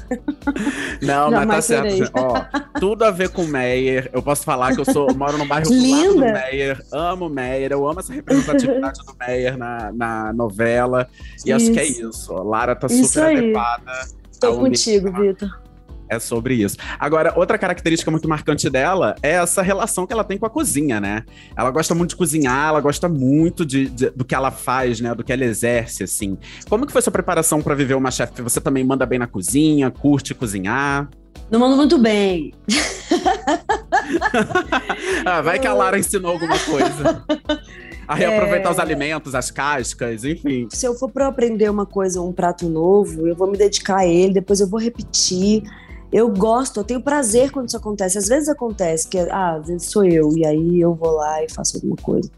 [1.02, 2.10] Não, mas tá certo.
[2.14, 2.44] Ó,
[2.78, 4.10] tudo a ver com o Meyer.
[4.12, 6.12] Eu posso falar que eu sou, moro no bairro Linda.
[6.12, 6.84] do Meyer.
[6.92, 7.72] Amo o Meyer.
[7.72, 11.08] Eu amo essa representatividade do Meyer na, na novela.
[11.44, 11.56] E isso.
[11.56, 12.32] acho que é isso.
[12.34, 13.38] Lara tá isso super aí.
[13.38, 13.92] adequada
[14.40, 15.68] Tô contigo, Vitor.
[16.08, 16.76] É sobre isso.
[16.98, 20.98] Agora, outra característica muito marcante dela é essa relação que ela tem com a cozinha,
[20.98, 21.22] né?
[21.54, 25.14] Ela gosta muito de cozinhar, ela gosta muito de, de do que ela faz, né?
[25.14, 26.38] Do que ela exerce, assim.
[26.68, 28.40] Como que foi sua preparação para viver uma chefe?
[28.40, 31.10] Você também manda bem na cozinha, curte cozinhar?
[31.50, 32.54] Não mando muito bem.
[35.26, 37.24] ah, vai que a Lara ensinou alguma coisa.
[38.08, 38.72] A reaproveitar é...
[38.72, 40.66] os alimentos, as cascas, enfim.
[40.70, 44.06] Se eu for para aprender uma coisa, um prato novo, eu vou me dedicar a
[44.06, 45.62] ele, depois eu vou repetir.
[46.10, 48.16] Eu gosto, eu tenho prazer quando isso acontece.
[48.16, 51.52] Às vezes acontece que, ah, às vezes sou eu, e aí eu vou lá e
[51.52, 52.30] faço alguma coisa.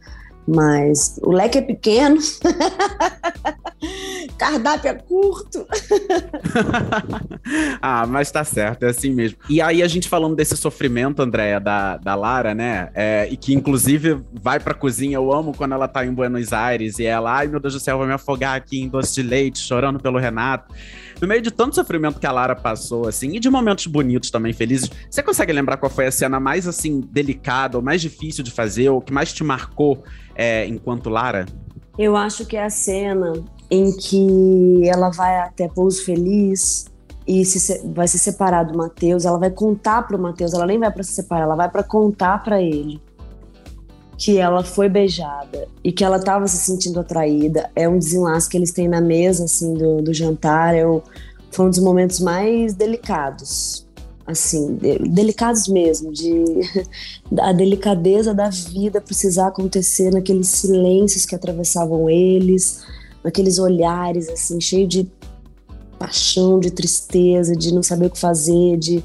[0.52, 2.16] Mas o leque é pequeno,
[4.36, 5.64] cardápio é curto.
[7.80, 9.38] ah, mas tá certo, é assim mesmo.
[9.48, 12.90] E aí a gente falando desse sofrimento, Andréia, da, da Lara, né?
[12.94, 16.98] É, e que inclusive vai pra cozinha, eu amo quando ela tá em Buenos Aires
[16.98, 19.60] e ela, ai meu Deus do céu, vai me afogar aqui em doce de leite,
[19.60, 20.74] chorando pelo Renato.
[21.20, 24.52] No meio de tanto sofrimento que a Lara passou, assim, e de momentos bonitos também,
[24.54, 28.50] felizes, você consegue lembrar qual foi a cena mais, assim, delicada, ou mais difícil de
[28.50, 30.02] fazer, ou que mais te marcou
[30.34, 31.44] é, enquanto Lara?
[31.98, 33.32] Eu acho que é a cena
[33.70, 36.86] em que ela vai até Pouso Feliz
[37.26, 40.90] e se, vai se separar do Matheus, ela vai contar pro Matheus, ela nem vai
[40.90, 43.00] para se separar, ela vai para contar para ele
[44.20, 47.70] que ela foi beijada e que ela estava se sentindo atraída.
[47.74, 50.74] É um desenlace que eles têm na mesa, assim, do, do jantar.
[51.50, 53.86] Foi um dos momentos mais delicados,
[54.26, 56.44] assim, de, delicados mesmo, de
[57.40, 62.84] a delicadeza da vida precisar acontecer naqueles silêncios que atravessavam eles,
[63.24, 65.10] naqueles olhares, assim, cheio de
[65.98, 69.02] paixão, de tristeza, de não saber o que fazer, de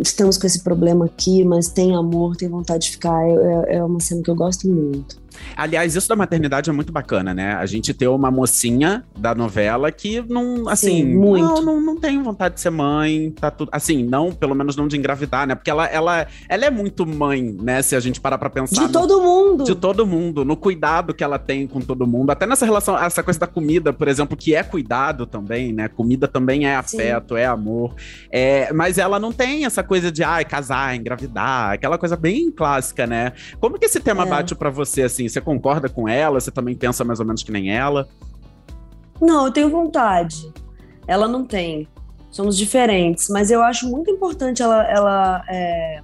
[0.00, 3.22] estamos com esse problema aqui, mas tem amor, tem vontade de ficar.
[3.22, 5.19] É, é uma cena que eu gosto muito.
[5.56, 7.54] Aliás, isso da maternidade é muito bacana, né?
[7.54, 11.44] A gente ter uma mocinha da novela que não, assim, Sim, muito.
[11.44, 13.68] Não, não, não tem vontade de ser mãe, tá tudo.
[13.72, 15.54] Assim, não, pelo menos não de engravidar, né?
[15.54, 17.82] Porque ela, ela, ela é muito mãe, né?
[17.82, 18.86] Se a gente parar pra pensar.
[18.86, 19.64] De no, todo mundo.
[19.64, 22.30] De todo mundo, no cuidado que ela tem com todo mundo.
[22.30, 25.88] Até nessa relação, essa coisa da comida, por exemplo, que é cuidado também, né?
[25.88, 27.40] Comida também é afeto, Sim.
[27.40, 27.94] é amor.
[28.30, 33.06] É, mas ela não tem essa coisa de, ai, casar, engravidar, aquela coisa bem clássica,
[33.06, 33.32] né?
[33.60, 34.26] Como que esse tema é.
[34.26, 35.28] bate para você, assim?
[35.30, 36.40] Você concorda com ela?
[36.40, 38.08] Você também pensa mais ou menos que nem ela?
[39.20, 40.52] Não, eu tenho vontade.
[41.06, 41.88] Ela não tem.
[42.30, 44.82] Somos diferentes, mas eu acho muito importante ela.
[44.90, 46.00] ela é...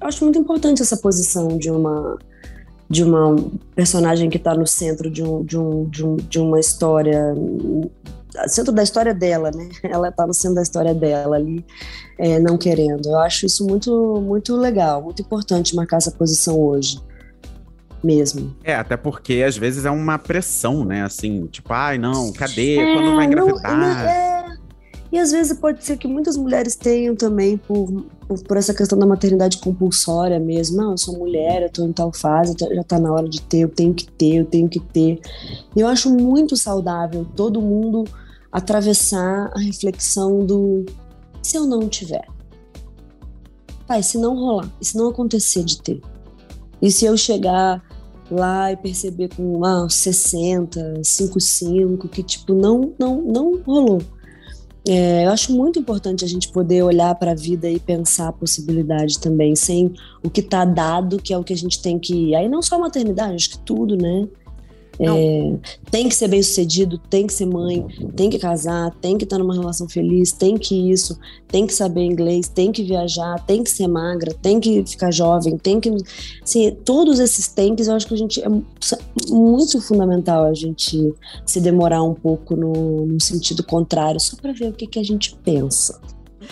[0.00, 2.18] Eu acho muito importante essa posição de uma
[2.86, 3.34] de uma
[3.74, 7.34] personagem que está no centro de, um, de, um, de, um, de uma história
[8.46, 9.68] centro da história dela, né?
[9.82, 11.64] Ela está no centro da história dela ali,
[12.18, 13.08] é, não querendo.
[13.08, 17.00] Eu acho isso muito, muito legal, muito importante marcar essa posição hoje
[18.04, 18.54] mesmo.
[18.62, 21.02] É, até porque às vezes é uma pressão, né?
[21.02, 22.78] Assim, tipo, ai, não, cadê?
[22.78, 23.76] É, Quando vai engravidar?
[23.76, 24.34] Não, é...
[25.10, 27.86] E às vezes pode ser que muitas mulheres tenham também por,
[28.26, 30.76] por, por, essa questão da maternidade compulsória mesmo.
[30.76, 33.58] Não, eu sou mulher, eu tô em tal fase, já tá na hora de ter,
[33.58, 35.20] eu tenho que ter, eu tenho que ter.
[35.76, 38.02] E eu acho muito saudável todo mundo
[38.50, 40.84] atravessar a reflexão do
[41.40, 42.26] se eu não tiver?
[43.86, 46.00] Pai, se não rolar, e se não acontecer de ter?
[46.82, 47.80] E se eu chegar
[48.30, 54.00] lá e perceber com ah, 60, 55, que tipo, não, não, não rolou.
[54.86, 58.32] É, eu acho muito importante a gente poder olhar para a vida e pensar a
[58.32, 62.34] possibilidade também, sem o que está dado, que é o que a gente tem que.
[62.34, 64.28] Aí não só a maternidade, acho que tudo, né?
[64.98, 65.56] É,
[65.90, 69.38] tem que ser bem sucedido, tem que ser mãe, tem que casar, tem que estar
[69.38, 73.70] numa relação feliz, tem que isso, tem que saber inglês, tem que viajar, tem que
[73.70, 75.90] ser magra, tem que ficar jovem, tem que.
[76.42, 78.48] Assim, todos esses tem que, eu acho que a gente é
[79.28, 81.12] muito fundamental a gente
[81.44, 85.04] se demorar um pouco no, no sentido contrário, só para ver o que, que a
[85.04, 86.00] gente pensa.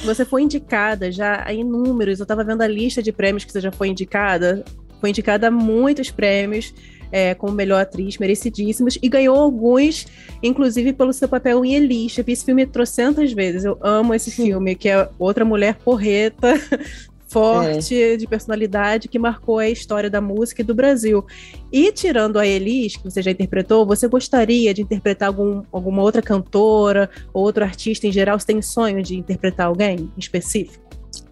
[0.05, 3.61] Você foi indicada já em números, eu estava vendo a lista de prêmios que você
[3.61, 4.65] já foi indicada.
[5.01, 6.73] Foi indicada a muitos prêmios
[7.13, 10.07] é, como melhor atriz, merecidíssimos, e ganhou alguns,
[10.43, 12.23] inclusive pelo seu papel em Elisha.
[12.23, 13.65] Vi esse filme trocentas vezes.
[13.65, 16.55] Eu amo esse filme, que é outra mulher porreta,
[17.29, 18.17] forte, é.
[18.17, 21.25] de personalidade, que marcou a história da música e do Brasil.
[21.71, 26.21] E tirando a Elis, que você já interpretou, você gostaria de interpretar algum, alguma outra
[26.21, 28.39] cantora, ou outro artista em geral?
[28.39, 30.83] Você tem sonho de interpretar alguém em específico?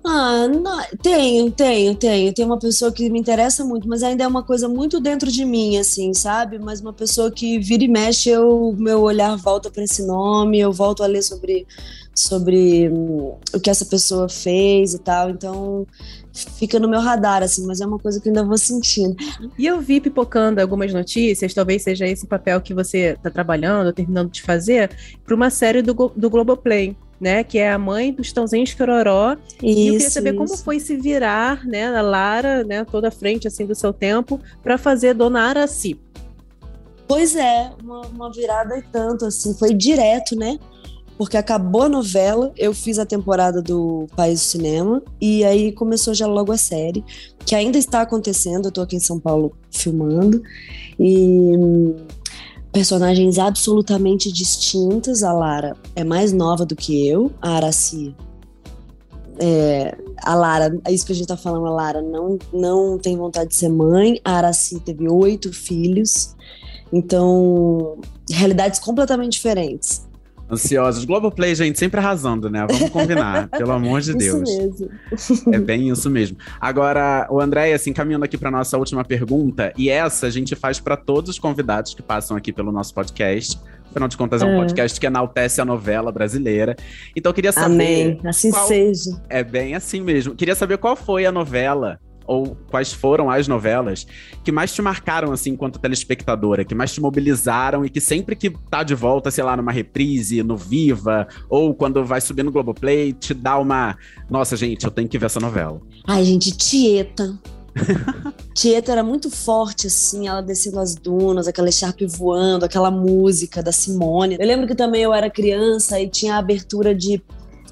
[0.03, 2.33] Ah, não, tenho, tenho, tenho.
[2.33, 5.45] Tem uma pessoa que me interessa muito, mas ainda é uma coisa muito dentro de
[5.45, 6.59] mim, assim, sabe?
[6.59, 10.73] Mas uma pessoa que vira e mexe, eu, meu olhar volta para esse nome, eu
[10.73, 11.67] volto a ler sobre,
[12.15, 15.29] sobre hum, o que essa pessoa fez e tal.
[15.29, 15.87] Então,
[16.33, 19.15] fica no meu radar, assim, mas é uma coisa que ainda vou sentindo.
[19.59, 24.31] E eu vi pipocando algumas notícias, talvez seja esse papel que você está trabalhando, terminando
[24.31, 24.91] de fazer,
[25.27, 27.45] para uma série do, do Globoplay né?
[27.45, 29.37] Que é a mãe do Estãozinho Chororó.
[29.63, 30.39] Isso, e eu queria saber isso.
[30.39, 31.87] como foi se virar, né?
[31.95, 32.85] A Lara, né?
[32.85, 36.01] Toda a frente, assim, do seu tempo, para fazer Dona Araci.
[37.07, 40.59] Pois é, uma, uma virada e tanto, assim, foi direto, né?
[41.21, 46.15] porque acabou a novela, eu fiz a temporada do País do Cinema e aí começou
[46.15, 47.05] já logo a série,
[47.45, 50.43] que ainda está acontecendo, eu tô aqui em São Paulo filmando
[50.99, 51.95] e
[52.73, 55.23] personagens absolutamente distintas.
[55.23, 58.15] A Lara é mais nova do que eu, a Araci.
[59.39, 63.17] É, a Lara, é isso que a gente tá falando, a Lara não, não tem
[63.17, 66.37] vontade de ser mãe, a Araci teve oito filhos,
[66.93, 67.99] então,
[68.31, 70.07] realidades completamente diferentes.
[70.51, 71.05] Ansiosos.
[71.05, 72.67] Globoplay, gente, sempre arrasando, né?
[72.69, 74.49] Vamos combinar, pelo amor de Deus.
[74.49, 75.55] Isso mesmo.
[75.55, 76.37] É bem isso mesmo.
[76.61, 80.81] Agora, o André, assim, caminhando aqui para nossa última pergunta, e essa a gente faz
[80.81, 83.59] para todos os convidados que passam aqui pelo nosso podcast.
[83.91, 84.57] Afinal de contas, é um é.
[84.57, 86.77] podcast que enaltece a novela brasileira.
[87.15, 87.75] Então, eu queria saber.
[87.75, 88.21] Amém.
[88.25, 88.67] Assim qual...
[88.67, 89.21] seja.
[89.29, 90.35] É bem assim mesmo.
[90.35, 91.99] Queria saber qual foi a novela
[92.31, 94.07] ou quais foram as novelas
[94.45, 98.51] que mais te marcaram, assim, enquanto telespectadora, que mais te mobilizaram e que sempre que
[98.71, 103.13] tá de volta, sei lá, numa reprise, no Viva, ou quando vai subir no Globoplay,
[103.13, 103.99] te dá uma.
[104.31, 105.81] Nossa, gente, eu tenho que ver essa novela.
[106.07, 107.37] Ai, gente, Tieta.
[108.55, 113.73] Tieta era muito forte, assim, ela descendo as dunas, aquela Sharp voando, aquela música da
[113.73, 114.37] Simone.
[114.39, 117.21] Eu lembro que também eu era criança e tinha a abertura de.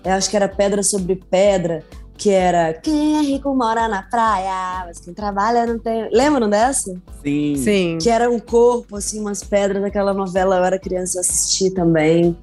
[0.05, 1.85] acho que era Pedra sobre Pedra,
[2.19, 6.11] que era quem é rico mora na praia, mas quem trabalha não tem.
[6.13, 6.93] Lembram dessa?
[7.23, 7.57] Sim.
[7.57, 7.99] Sim.
[8.03, 12.37] Que era um corpo, assim, umas pedras daquela novela, eu era criança e assisti também.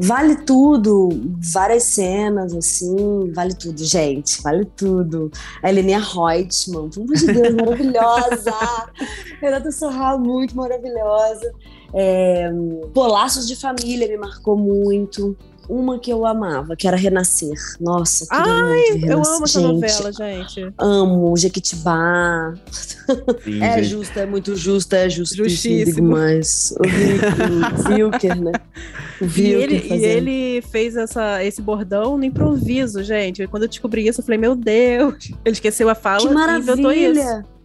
[0.00, 1.08] Vale tudo,
[1.52, 5.28] várias cenas, assim, vale tudo, gente, vale tudo.
[5.60, 8.54] A Helenia Reutemann, pelo amor de Deus, maravilhosa!
[9.40, 11.52] Renata Sorral, muito maravilhosa.
[11.92, 12.48] É,
[12.94, 15.36] Pô, Laços de Família me marcou muito
[15.68, 17.56] uma que eu amava, que era Renascer.
[17.80, 20.72] Nossa, que Ai, eu amo essa novela, gente.
[20.78, 22.54] Amo, Jequitibá.
[23.44, 23.88] Sim, é gente.
[23.88, 25.48] justo, é muito justo, é justíssimo.
[25.48, 26.08] Justíssimo.
[26.08, 28.52] Mas o Wilker, né?
[29.20, 33.46] O Wilker e, ele, e ele fez essa, esse bordão no improviso, gente.
[33.46, 35.30] Quando eu descobri isso, eu falei, meu Deus.
[35.44, 36.70] Ele esqueceu a fala que maravilha.
[36.70, 37.57] e inventou isso.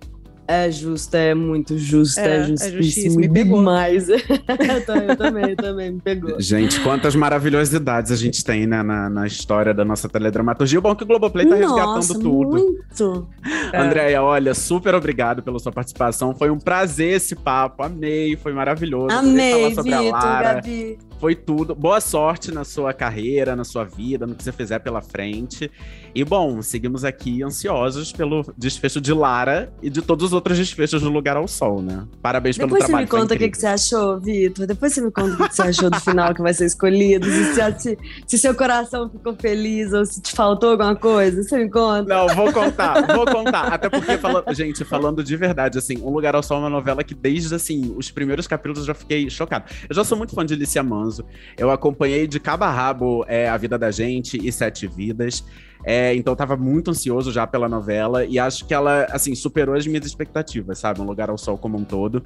[0.47, 2.67] É justo, é muito justo, é, é justíssimo.
[2.67, 3.59] É justíssimo, me pegou.
[3.59, 4.09] demais.
[4.09, 6.39] eu também, também, me pegou.
[6.39, 10.79] Gente, quantas maravilhosidades a gente tem né, na, na história da nossa teledramaturgia.
[10.79, 12.57] O bom é que o Globoplay tá nossa, resgatando tudo.
[12.57, 13.27] Muito.
[13.71, 13.77] É.
[13.77, 16.35] Andréia, olha, super obrigado pela sua participação.
[16.35, 17.83] Foi um prazer esse papo.
[17.83, 19.15] Amei, foi maravilhoso.
[19.15, 20.53] Amei, falar sobre Vitor, a Lara.
[20.55, 20.99] Gabi.
[21.19, 21.73] Foi tudo.
[21.73, 25.71] Boa sorte na sua carreira, na sua vida, no que você fizer pela frente.
[26.15, 31.01] E bom, seguimos aqui ansiosos pelo desfecho de Lara e de todos os outros desfechos
[31.01, 32.05] do Lugar ao Sol, né?
[32.21, 33.05] Parabéns Depois pelo trabalho.
[33.05, 34.67] Depois você me conta o que, que, você achou, Vitor.
[34.67, 37.25] Depois você me conta o que, você achou do final que vai ser escolhido.
[37.25, 37.97] Se, se,
[38.27, 41.41] se, seu coração ficou feliz ou se te faltou alguma coisa.
[41.41, 42.03] Você me conta.
[42.03, 43.73] Não, vou contar, vou contar.
[43.73, 44.19] Até porque,
[44.53, 47.95] gente, falando de verdade, assim, Um Lugar ao Sol é uma novela que desde, assim,
[47.97, 49.65] os primeiros capítulos eu já fiquei chocado.
[49.89, 51.25] Eu já sou muito fã de Alicia Manso ansioso.
[51.57, 55.45] Eu acompanhei de cabo a rabo é, a vida da gente e Sete Vidas.
[55.85, 59.75] É, então eu tava muito ansioso já pela novela e acho que ela, assim, superou
[59.75, 61.01] as minhas expectativas, sabe?
[61.01, 62.23] Um Lugar ao Sol como um todo.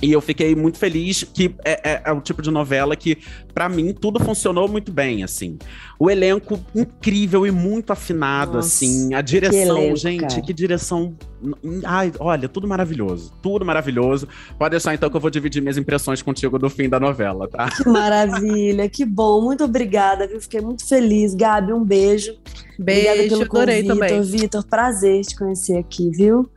[0.00, 3.18] E eu fiquei muito feliz que é, é, é o tipo de novela que,
[3.52, 5.58] para mim, tudo funcionou muito bem, assim.
[5.98, 9.12] O elenco incrível e muito afinado, Nossa, assim.
[9.12, 10.40] A direção, que elenco, gente, cara.
[10.40, 11.16] que direção.
[11.84, 13.32] Ai, olha, tudo maravilhoso.
[13.42, 14.28] Tudo maravilhoso.
[14.56, 17.68] Pode deixar, então, que eu vou dividir minhas impressões contigo do fim da novela, tá?
[17.68, 19.42] Que maravilha, que bom.
[19.42, 20.40] Muito obrigada, viu?
[20.40, 21.34] Fiquei muito feliz.
[21.34, 22.36] Gabi, um beijo.
[22.78, 23.98] Beijo, obrigada pelo adorei convite.
[23.98, 24.22] também.
[24.22, 26.48] Vitor, prazer te conhecer aqui, viu?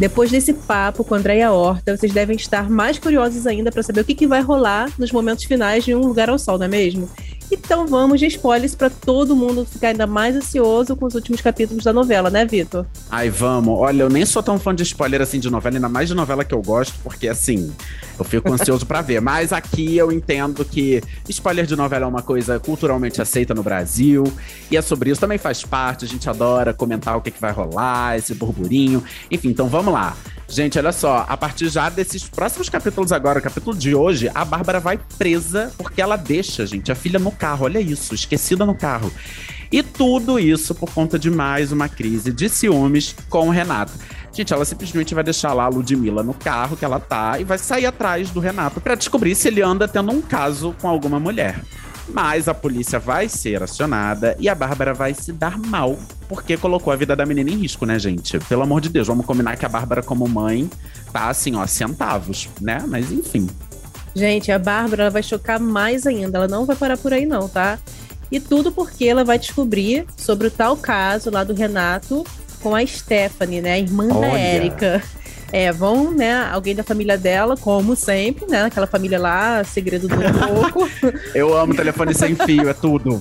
[0.00, 4.00] Depois desse papo com a Andréia Horta, vocês devem estar mais curiosos ainda para saber
[4.00, 6.68] o que, que vai rolar nos momentos finais de Um Lugar ao Sol, não é
[6.68, 7.06] mesmo?
[7.50, 11.82] Então vamos de spoilers para todo mundo ficar ainda mais ansioso com os últimos capítulos
[11.82, 12.86] da novela, né, Vitor?
[13.10, 13.76] Ai, vamos.
[13.78, 16.44] Olha, eu nem sou tão fã de spoiler assim de novela, ainda mais de novela
[16.44, 17.72] que eu gosto, porque assim,
[18.18, 19.20] eu fico ansioso para ver.
[19.20, 24.24] Mas aqui eu entendo que spoiler de novela é uma coisa culturalmente aceita no Brasil,
[24.70, 27.52] e é sobre isso, também faz parte, a gente adora comentar o que, que vai
[27.52, 29.02] rolar, esse burburinho.
[29.30, 30.16] Enfim, então vamos lá.
[30.50, 34.44] Gente, olha só, a partir já desses próximos capítulos agora, o capítulo de hoje, a
[34.44, 37.66] Bárbara vai presa porque ela deixa, gente, a filha no carro.
[37.66, 39.12] Olha isso, esquecida no carro.
[39.70, 43.92] E tudo isso por conta de mais uma crise de ciúmes com o Renato.
[44.32, 47.56] Gente, ela simplesmente vai deixar lá a Ludmilla no carro que ela tá e vai
[47.56, 51.60] sair atrás do Renato para descobrir se ele anda tendo um caso com alguma mulher.
[52.12, 55.98] Mas a polícia vai ser acionada e a Bárbara vai se dar mal,
[56.28, 58.38] porque colocou a vida da menina em risco, né, gente?
[58.40, 60.68] Pelo amor de Deus, vamos combinar que a Bárbara, como mãe,
[61.12, 62.82] tá assim, ó, centavos, né?
[62.86, 63.48] Mas enfim.
[64.14, 66.38] Gente, a Bárbara vai chocar mais ainda.
[66.38, 67.78] Ela não vai parar por aí, não, tá?
[68.30, 72.24] E tudo porque ela vai descobrir sobre o tal caso lá do Renato
[72.60, 73.72] com a Stephanie, né?
[73.72, 74.20] A irmã Olha.
[74.20, 75.02] da Érica.
[75.52, 80.16] É, vão, né, alguém da família dela, como sempre, né, aquela família lá, segredo do
[80.70, 80.88] pouco.
[81.34, 83.20] Eu amo telefone sem fio, é tudo.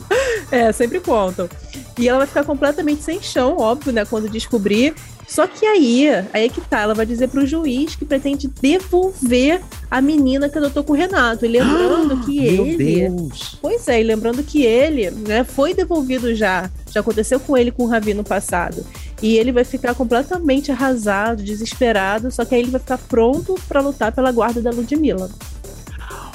[0.51, 1.49] É, sempre contam.
[1.97, 4.93] E ela vai ficar completamente sem chão, óbvio, né, quando descobrir.
[5.29, 9.61] Só que aí, aí é que tá, ela vai dizer pro juiz que pretende devolver
[9.89, 11.45] a menina que adotou com o Renato.
[11.45, 12.77] E lembrando ah, que meu ele.
[12.77, 13.55] Deus.
[13.61, 16.71] Pois é, e lembrando que ele, né, foi devolvido já.
[16.91, 18.83] Já aconteceu com ele com o Ravi no passado.
[19.21, 23.81] E ele vai ficar completamente arrasado, desesperado, só que aí ele vai ficar pronto para
[23.81, 25.29] lutar pela guarda da Ludmilla.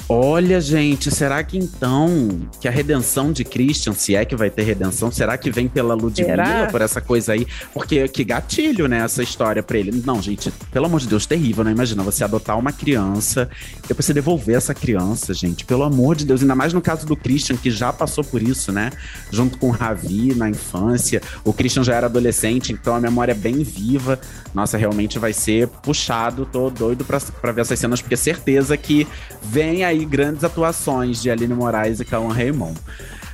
[0.07, 4.61] Olha, gente, será que então que a redenção de Christian, se é que vai ter
[4.61, 7.47] redenção, será que vem pela Ludmilla, por essa coisa aí?
[7.73, 10.03] Porque que gatilho, né, essa história pra ele.
[10.05, 11.71] Não, gente, pelo amor de Deus, terrível, né?
[11.71, 13.49] Imagina você adotar uma criança,
[13.87, 16.41] depois você devolver essa criança, gente, pelo amor de Deus.
[16.41, 18.91] Ainda mais no caso do Christian, que já passou por isso, né?
[19.31, 21.19] Junto com o Ravi na infância.
[21.43, 24.19] O Christian já era adolescente, então a memória é bem viva.
[24.53, 26.45] Nossa, realmente vai ser puxado.
[26.45, 29.07] Tô doido pra, pra ver essas cenas, porque certeza que
[29.41, 32.75] vem aí aí grandes atuações de Aline Moraes e Cauã Raymond.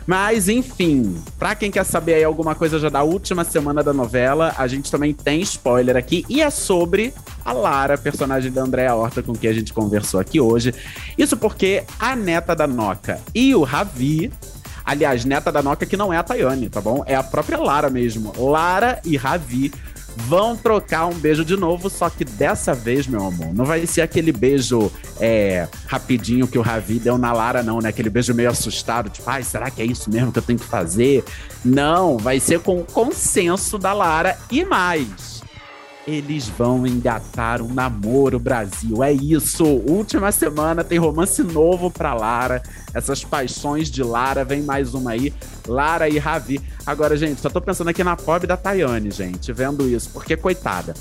[0.05, 4.53] Mas, enfim, pra quem quer saber aí alguma coisa já da última semana da novela,
[4.57, 7.13] a gente também tem spoiler aqui e é sobre
[7.45, 10.73] a Lara, personagem da Andréa Horta com quem a gente conversou aqui hoje.
[11.17, 14.31] Isso porque a neta da Noca e o Ravi
[14.83, 17.03] Aliás, neta da Noca que não é a Tayane, tá bom?
[17.05, 18.33] É a própria Lara mesmo.
[18.37, 19.71] Lara e Ravi
[20.15, 24.01] vão trocar um beijo de novo, só que dessa vez, meu amor, não vai ser
[24.01, 27.89] aquele beijo é, rapidinho que o Ravi deu na Lara, não, né?
[27.89, 30.65] Aquele beijo meio assustado, tipo, ai, será que é isso mesmo que eu tenho que
[30.65, 31.23] fazer?
[31.63, 35.30] Não, vai ser com o consenso da Lara e mais
[36.07, 39.03] eles vão engatar um namoro Brasil.
[39.03, 39.63] É isso.
[39.63, 42.61] Última semana tem romance novo pra Lara.
[42.93, 45.33] Essas paixões de Lara, vem mais uma aí.
[45.67, 46.61] Lara e Ravi.
[46.85, 50.93] Agora, gente, só tô pensando aqui na pobre da Tayane, gente, vendo isso, porque coitada.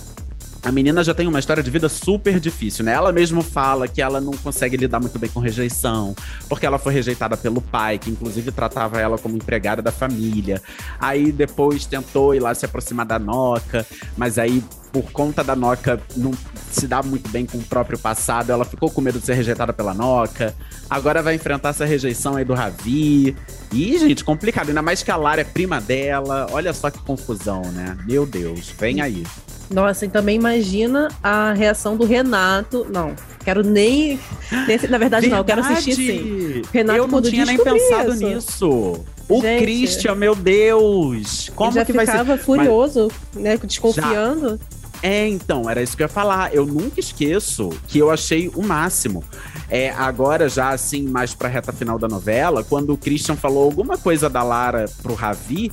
[0.62, 2.92] A menina já tem uma história de vida super difícil, né?
[2.92, 6.14] Ela mesmo fala que ela não consegue lidar muito bem com rejeição,
[6.51, 10.61] porque ela foi rejeitada pelo pai, que inclusive tratava ela como empregada da família.
[11.01, 13.86] Aí depois tentou ir lá se aproximar da Noca,
[14.18, 14.62] mas aí
[14.93, 16.32] por conta da Noca não
[16.70, 19.72] se dá muito bem com o próprio passado, ela ficou com medo de ser rejeitada
[19.72, 20.55] pela Noca.
[20.88, 23.36] Agora vai enfrentar essa rejeição aí do Ravi.
[23.72, 24.68] E, gente, complicado.
[24.68, 26.47] Ainda mais que a Lara é prima dela.
[26.53, 27.97] Olha só que confusão, né?
[28.07, 29.24] Meu Deus, vem aí.
[29.70, 32.84] Nossa, e também imagina a reação do Renato.
[32.91, 33.14] Não,
[33.45, 34.18] quero nem.
[34.51, 35.28] na verdade, Verdade.
[35.28, 36.62] não, quero assistir sim.
[36.72, 38.26] Renato, eu não tinha nem pensado isso.
[38.26, 39.05] nisso.
[39.28, 41.53] O Gente, Christian, meu Deus!
[41.55, 42.12] Como já que vai ser?
[42.12, 43.43] ficava furioso, Mas...
[43.43, 43.57] né?
[43.57, 44.59] Desconfiando.
[44.59, 44.79] Já.
[45.03, 46.55] É, então, era isso que eu ia falar.
[46.55, 49.24] Eu nunca esqueço que eu achei o máximo.
[49.70, 53.96] É, agora, já assim, mais pra reta final da novela, quando o Christian falou alguma
[53.96, 55.72] coisa da Lara pro Ravi,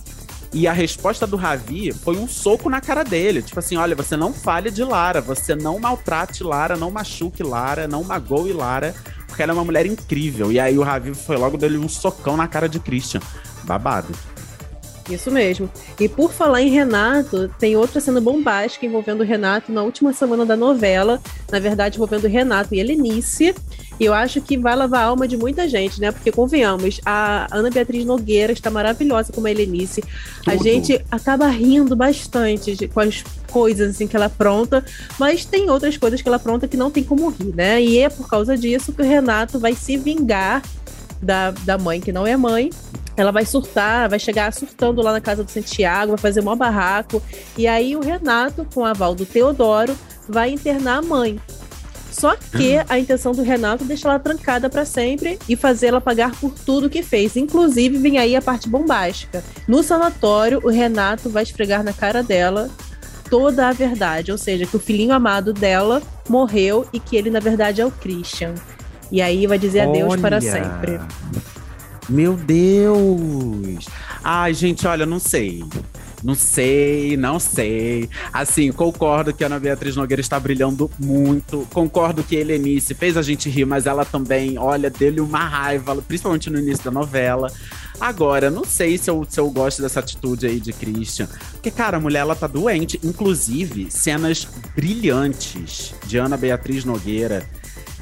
[0.54, 3.42] E a resposta do Ravi foi um soco na cara dele.
[3.42, 7.88] Tipo assim: olha, você não fale de Lara, você não maltrate Lara, não machuque Lara,
[7.88, 8.96] não magoe Lara,
[9.28, 10.52] porque ela é uma mulher incrível.
[10.52, 13.22] E aí o Ravi foi logo dele um socão na cara de Christian.
[13.64, 14.14] Babado.
[15.10, 15.70] Isso mesmo.
[16.00, 20.46] E por falar em Renato, tem outra cena bombástica envolvendo o Renato na última semana
[20.46, 21.22] da novela.
[21.52, 23.56] Na verdade, envolvendo o Renato e Helenice.
[24.00, 26.12] E eu acho que vai lavar a alma de muita gente, né?
[26.12, 30.02] Porque, convenhamos, a Ana Beatriz Nogueira está maravilhosa como a Helenice.
[30.02, 30.54] Tudo.
[30.54, 34.86] A gente acaba rindo bastante de, com as coisas assim que ela apronta,
[35.18, 37.82] mas tem outras coisas que ela apronta que não tem como rir, né?
[37.82, 40.62] E é por causa disso que o Renato vai se vingar
[41.22, 42.70] da, da mãe que não é mãe
[43.18, 47.22] ela vai surtar, vai chegar surtando lá na casa do Santiago, vai fazer um barraco.
[47.58, 49.98] E aí o Renato, com o aval do Teodoro,
[50.30, 51.42] vai internar a mãe.
[52.12, 56.00] Só que a intenção do Renato é deixar ela trancada para sempre e fazer ela
[56.00, 57.36] pagar por tudo que fez.
[57.36, 59.44] Inclusive, vem aí a parte bombástica.
[59.68, 62.70] No sanatório, o Renato vai esfregar na cara dela
[63.30, 67.40] toda a verdade, ou seja, que o filhinho amado dela morreu e que ele, na
[67.40, 68.54] verdade, é o Christian.
[69.12, 70.22] E aí vai dizer adeus Olha.
[70.22, 71.00] para sempre.
[72.10, 73.86] Meu Deus!
[74.24, 75.64] Ai, gente, olha, não sei.
[76.24, 78.10] Não sei, não sei.
[78.34, 81.68] Assim, concordo que a Ana Beatriz Nogueira está brilhando muito.
[81.72, 85.96] Concordo que a Helenice fez a gente rir, mas ela também, olha, dele uma raiva,
[86.02, 87.52] principalmente no início da novela.
[88.00, 91.28] Agora, não sei se eu, se eu gosto dessa atitude aí de Christian.
[91.52, 93.00] Porque, cara, a mulher, ela tá doente.
[93.04, 97.46] Inclusive, cenas brilhantes de Ana Beatriz Nogueira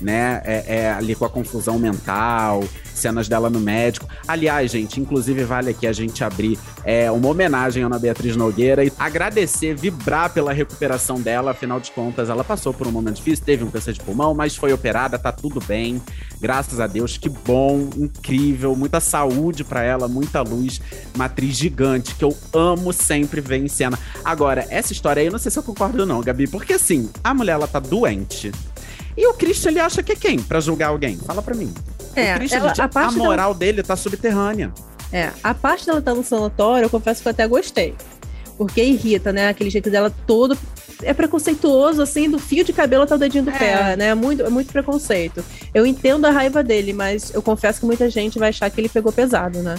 [0.01, 0.41] né?
[0.43, 4.07] É, é, ali com a confusão mental, cenas dela no médico.
[4.27, 8.83] Aliás, gente, inclusive vale aqui a gente abrir é, uma homenagem à Ana Beatriz Nogueira
[8.83, 11.51] e agradecer, vibrar pela recuperação dela.
[11.51, 14.55] Afinal de contas, ela passou por um momento difícil, teve um câncer de pulmão, mas
[14.55, 16.01] foi operada, tá tudo bem.
[16.39, 20.81] Graças a Deus, que bom, incrível, muita saúde para ela, muita luz,
[21.13, 23.97] uma atriz gigante que eu amo sempre ver em cena.
[24.23, 27.33] Agora, essa história aí, eu não sei se eu concordo não, Gabi, porque assim, a
[27.33, 28.51] mulher ela tá doente.
[29.17, 31.17] E o Christian, ele acha que é quem para julgar alguém?
[31.17, 31.73] Fala para mim.
[32.15, 33.59] É, o ela, a, a, moral dela...
[33.59, 34.73] dele tá subterrânea.
[35.11, 37.95] É, a parte dela tá no sanatório, eu confesso que eu até gostei.
[38.57, 39.49] Porque irrita, né?
[39.49, 40.57] Aquele jeito dela todo
[41.03, 43.57] é preconceituoso, assim, do fio de cabelo até o dedinho do é.
[43.57, 44.07] pé, né?
[44.07, 45.43] É muito, é muito preconceito.
[45.73, 48.89] Eu entendo a raiva dele, mas eu confesso que muita gente vai achar que ele
[48.89, 49.75] pegou pesado, né?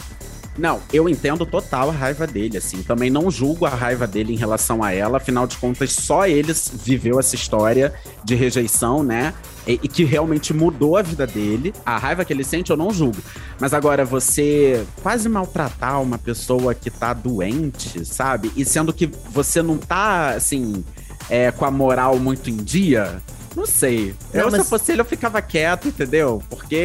[0.59, 2.83] Não, eu entendo total a raiva dele, assim.
[2.83, 6.73] Também não julgo a raiva dele em relação a ela, afinal de contas, só eles
[6.75, 7.93] viveu essa história
[8.25, 9.35] de rejeição, né?
[9.67, 11.75] E, e, que realmente mudou a vida dele.
[11.85, 13.19] A raiva que ele sente, eu não julgo.
[13.61, 18.53] Mas agora, você quase maltratar uma pessoa que tá doente, sabe?
[18.57, 20.85] E sendo que você não tá, assim,
[21.29, 23.21] é, com a moral muito em dia,
[23.57, 24.15] não sei.
[24.35, 24.63] Não, eu, mas...
[24.63, 26.43] se fosse ele, eu ficava quieto, entendeu?
[26.51, 26.77] Porque,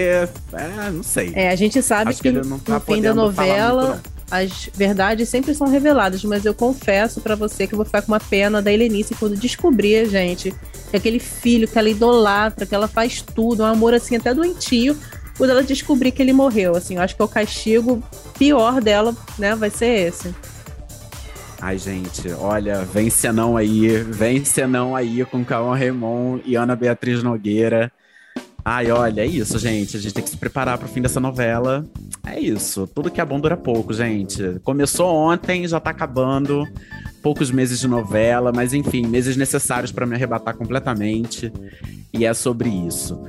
[0.53, 1.34] é, não sei.
[1.36, 4.01] É, a gente sabe Acho que, que tá no fim da novela,
[4.32, 8.13] as verdades sempre são reveladas, mas eu confesso para você que eu vou ficar com
[8.13, 10.55] uma pena da Helenice quando descobrir, gente,
[10.89, 14.97] que aquele filho que ela idolatra, que ela faz tudo, um amor assim até doentio,
[15.38, 18.01] quando ela descobrir que ele morreu, assim, eu acho que é o castigo
[18.38, 20.34] pior dela, né, vai ser esse.
[21.62, 27.22] Ai, gente, olha, vem senão aí, vem senão aí com Cauã Raymond e Ana Beatriz
[27.22, 27.91] Nogueira.
[28.66, 29.95] Ai, olha, é isso, gente.
[29.95, 31.86] A gente tem que se preparar pro fim dessa novela.
[32.26, 32.88] É isso.
[32.88, 34.59] Tudo que é bom dura pouco, gente.
[34.64, 36.68] Começou ontem, já tá acabando.
[37.22, 41.53] Poucos meses de novela, mas enfim, meses necessários para me arrebatar completamente.
[42.12, 43.24] E é sobre isso.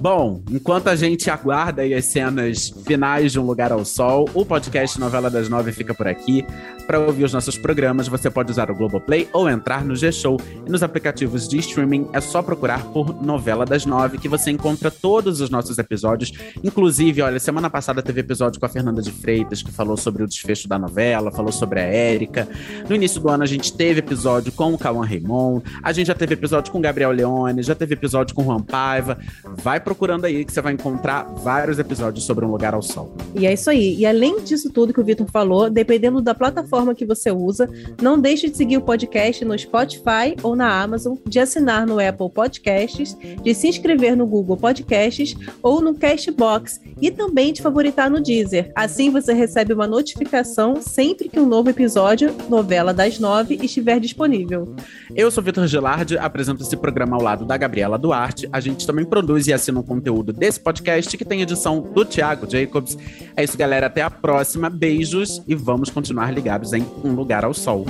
[0.00, 4.98] Bom, enquanto a gente aguarda as cenas finais de Um Lugar ao Sol, o podcast
[4.98, 6.44] Novela das Nove fica por aqui.
[6.86, 10.38] Para ouvir os nossos programas, você pode usar o Globoplay ou entrar no G-Show.
[10.66, 14.90] E nos aplicativos de streaming é só procurar por Novela das Nove, que você encontra
[14.90, 16.32] todos os nossos episódios.
[16.62, 20.26] Inclusive, olha, semana passada teve episódio com a Fernanda de Freitas, que falou sobre o
[20.26, 22.46] desfecho da novela, falou sobre a Érica.
[22.86, 25.64] No início do ano, a gente teve episódio com o Cauã Raymond.
[25.82, 28.60] A gente já teve episódio com o Gabriel Leone, já teve episódio com o Juan
[28.60, 29.16] Paiva.
[29.42, 33.16] Vai procurando aí que você vai encontrar vários episódios sobre Um Lugar ao Sol.
[33.34, 33.96] E é isso aí.
[33.96, 37.68] E além disso tudo que o Vitor falou, dependendo da plataforma que você usa,
[38.00, 42.30] não deixe de seguir o podcast no Spotify ou na Amazon, de assinar no Apple
[42.30, 48.20] Podcasts, de se inscrever no Google Podcasts ou no Castbox e também de favoritar no
[48.20, 48.72] Deezer.
[48.74, 54.74] Assim você recebe uma notificação sempre que um novo episódio, Novela das Nove, estiver disponível.
[55.14, 58.48] Eu sou Vitor Gilardi, apresento esse programa ao lado da Gabriela Duarte.
[58.52, 62.04] A gente também produz e assina o um conteúdo desse podcast, que tem edição do
[62.04, 62.96] Thiago Jacobs.
[63.36, 63.86] É isso, galera.
[63.86, 64.70] Até a próxima.
[64.70, 67.84] Beijos e vamos continuar ligados em Um Lugar ao Sol.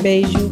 [0.00, 0.50] Beijo.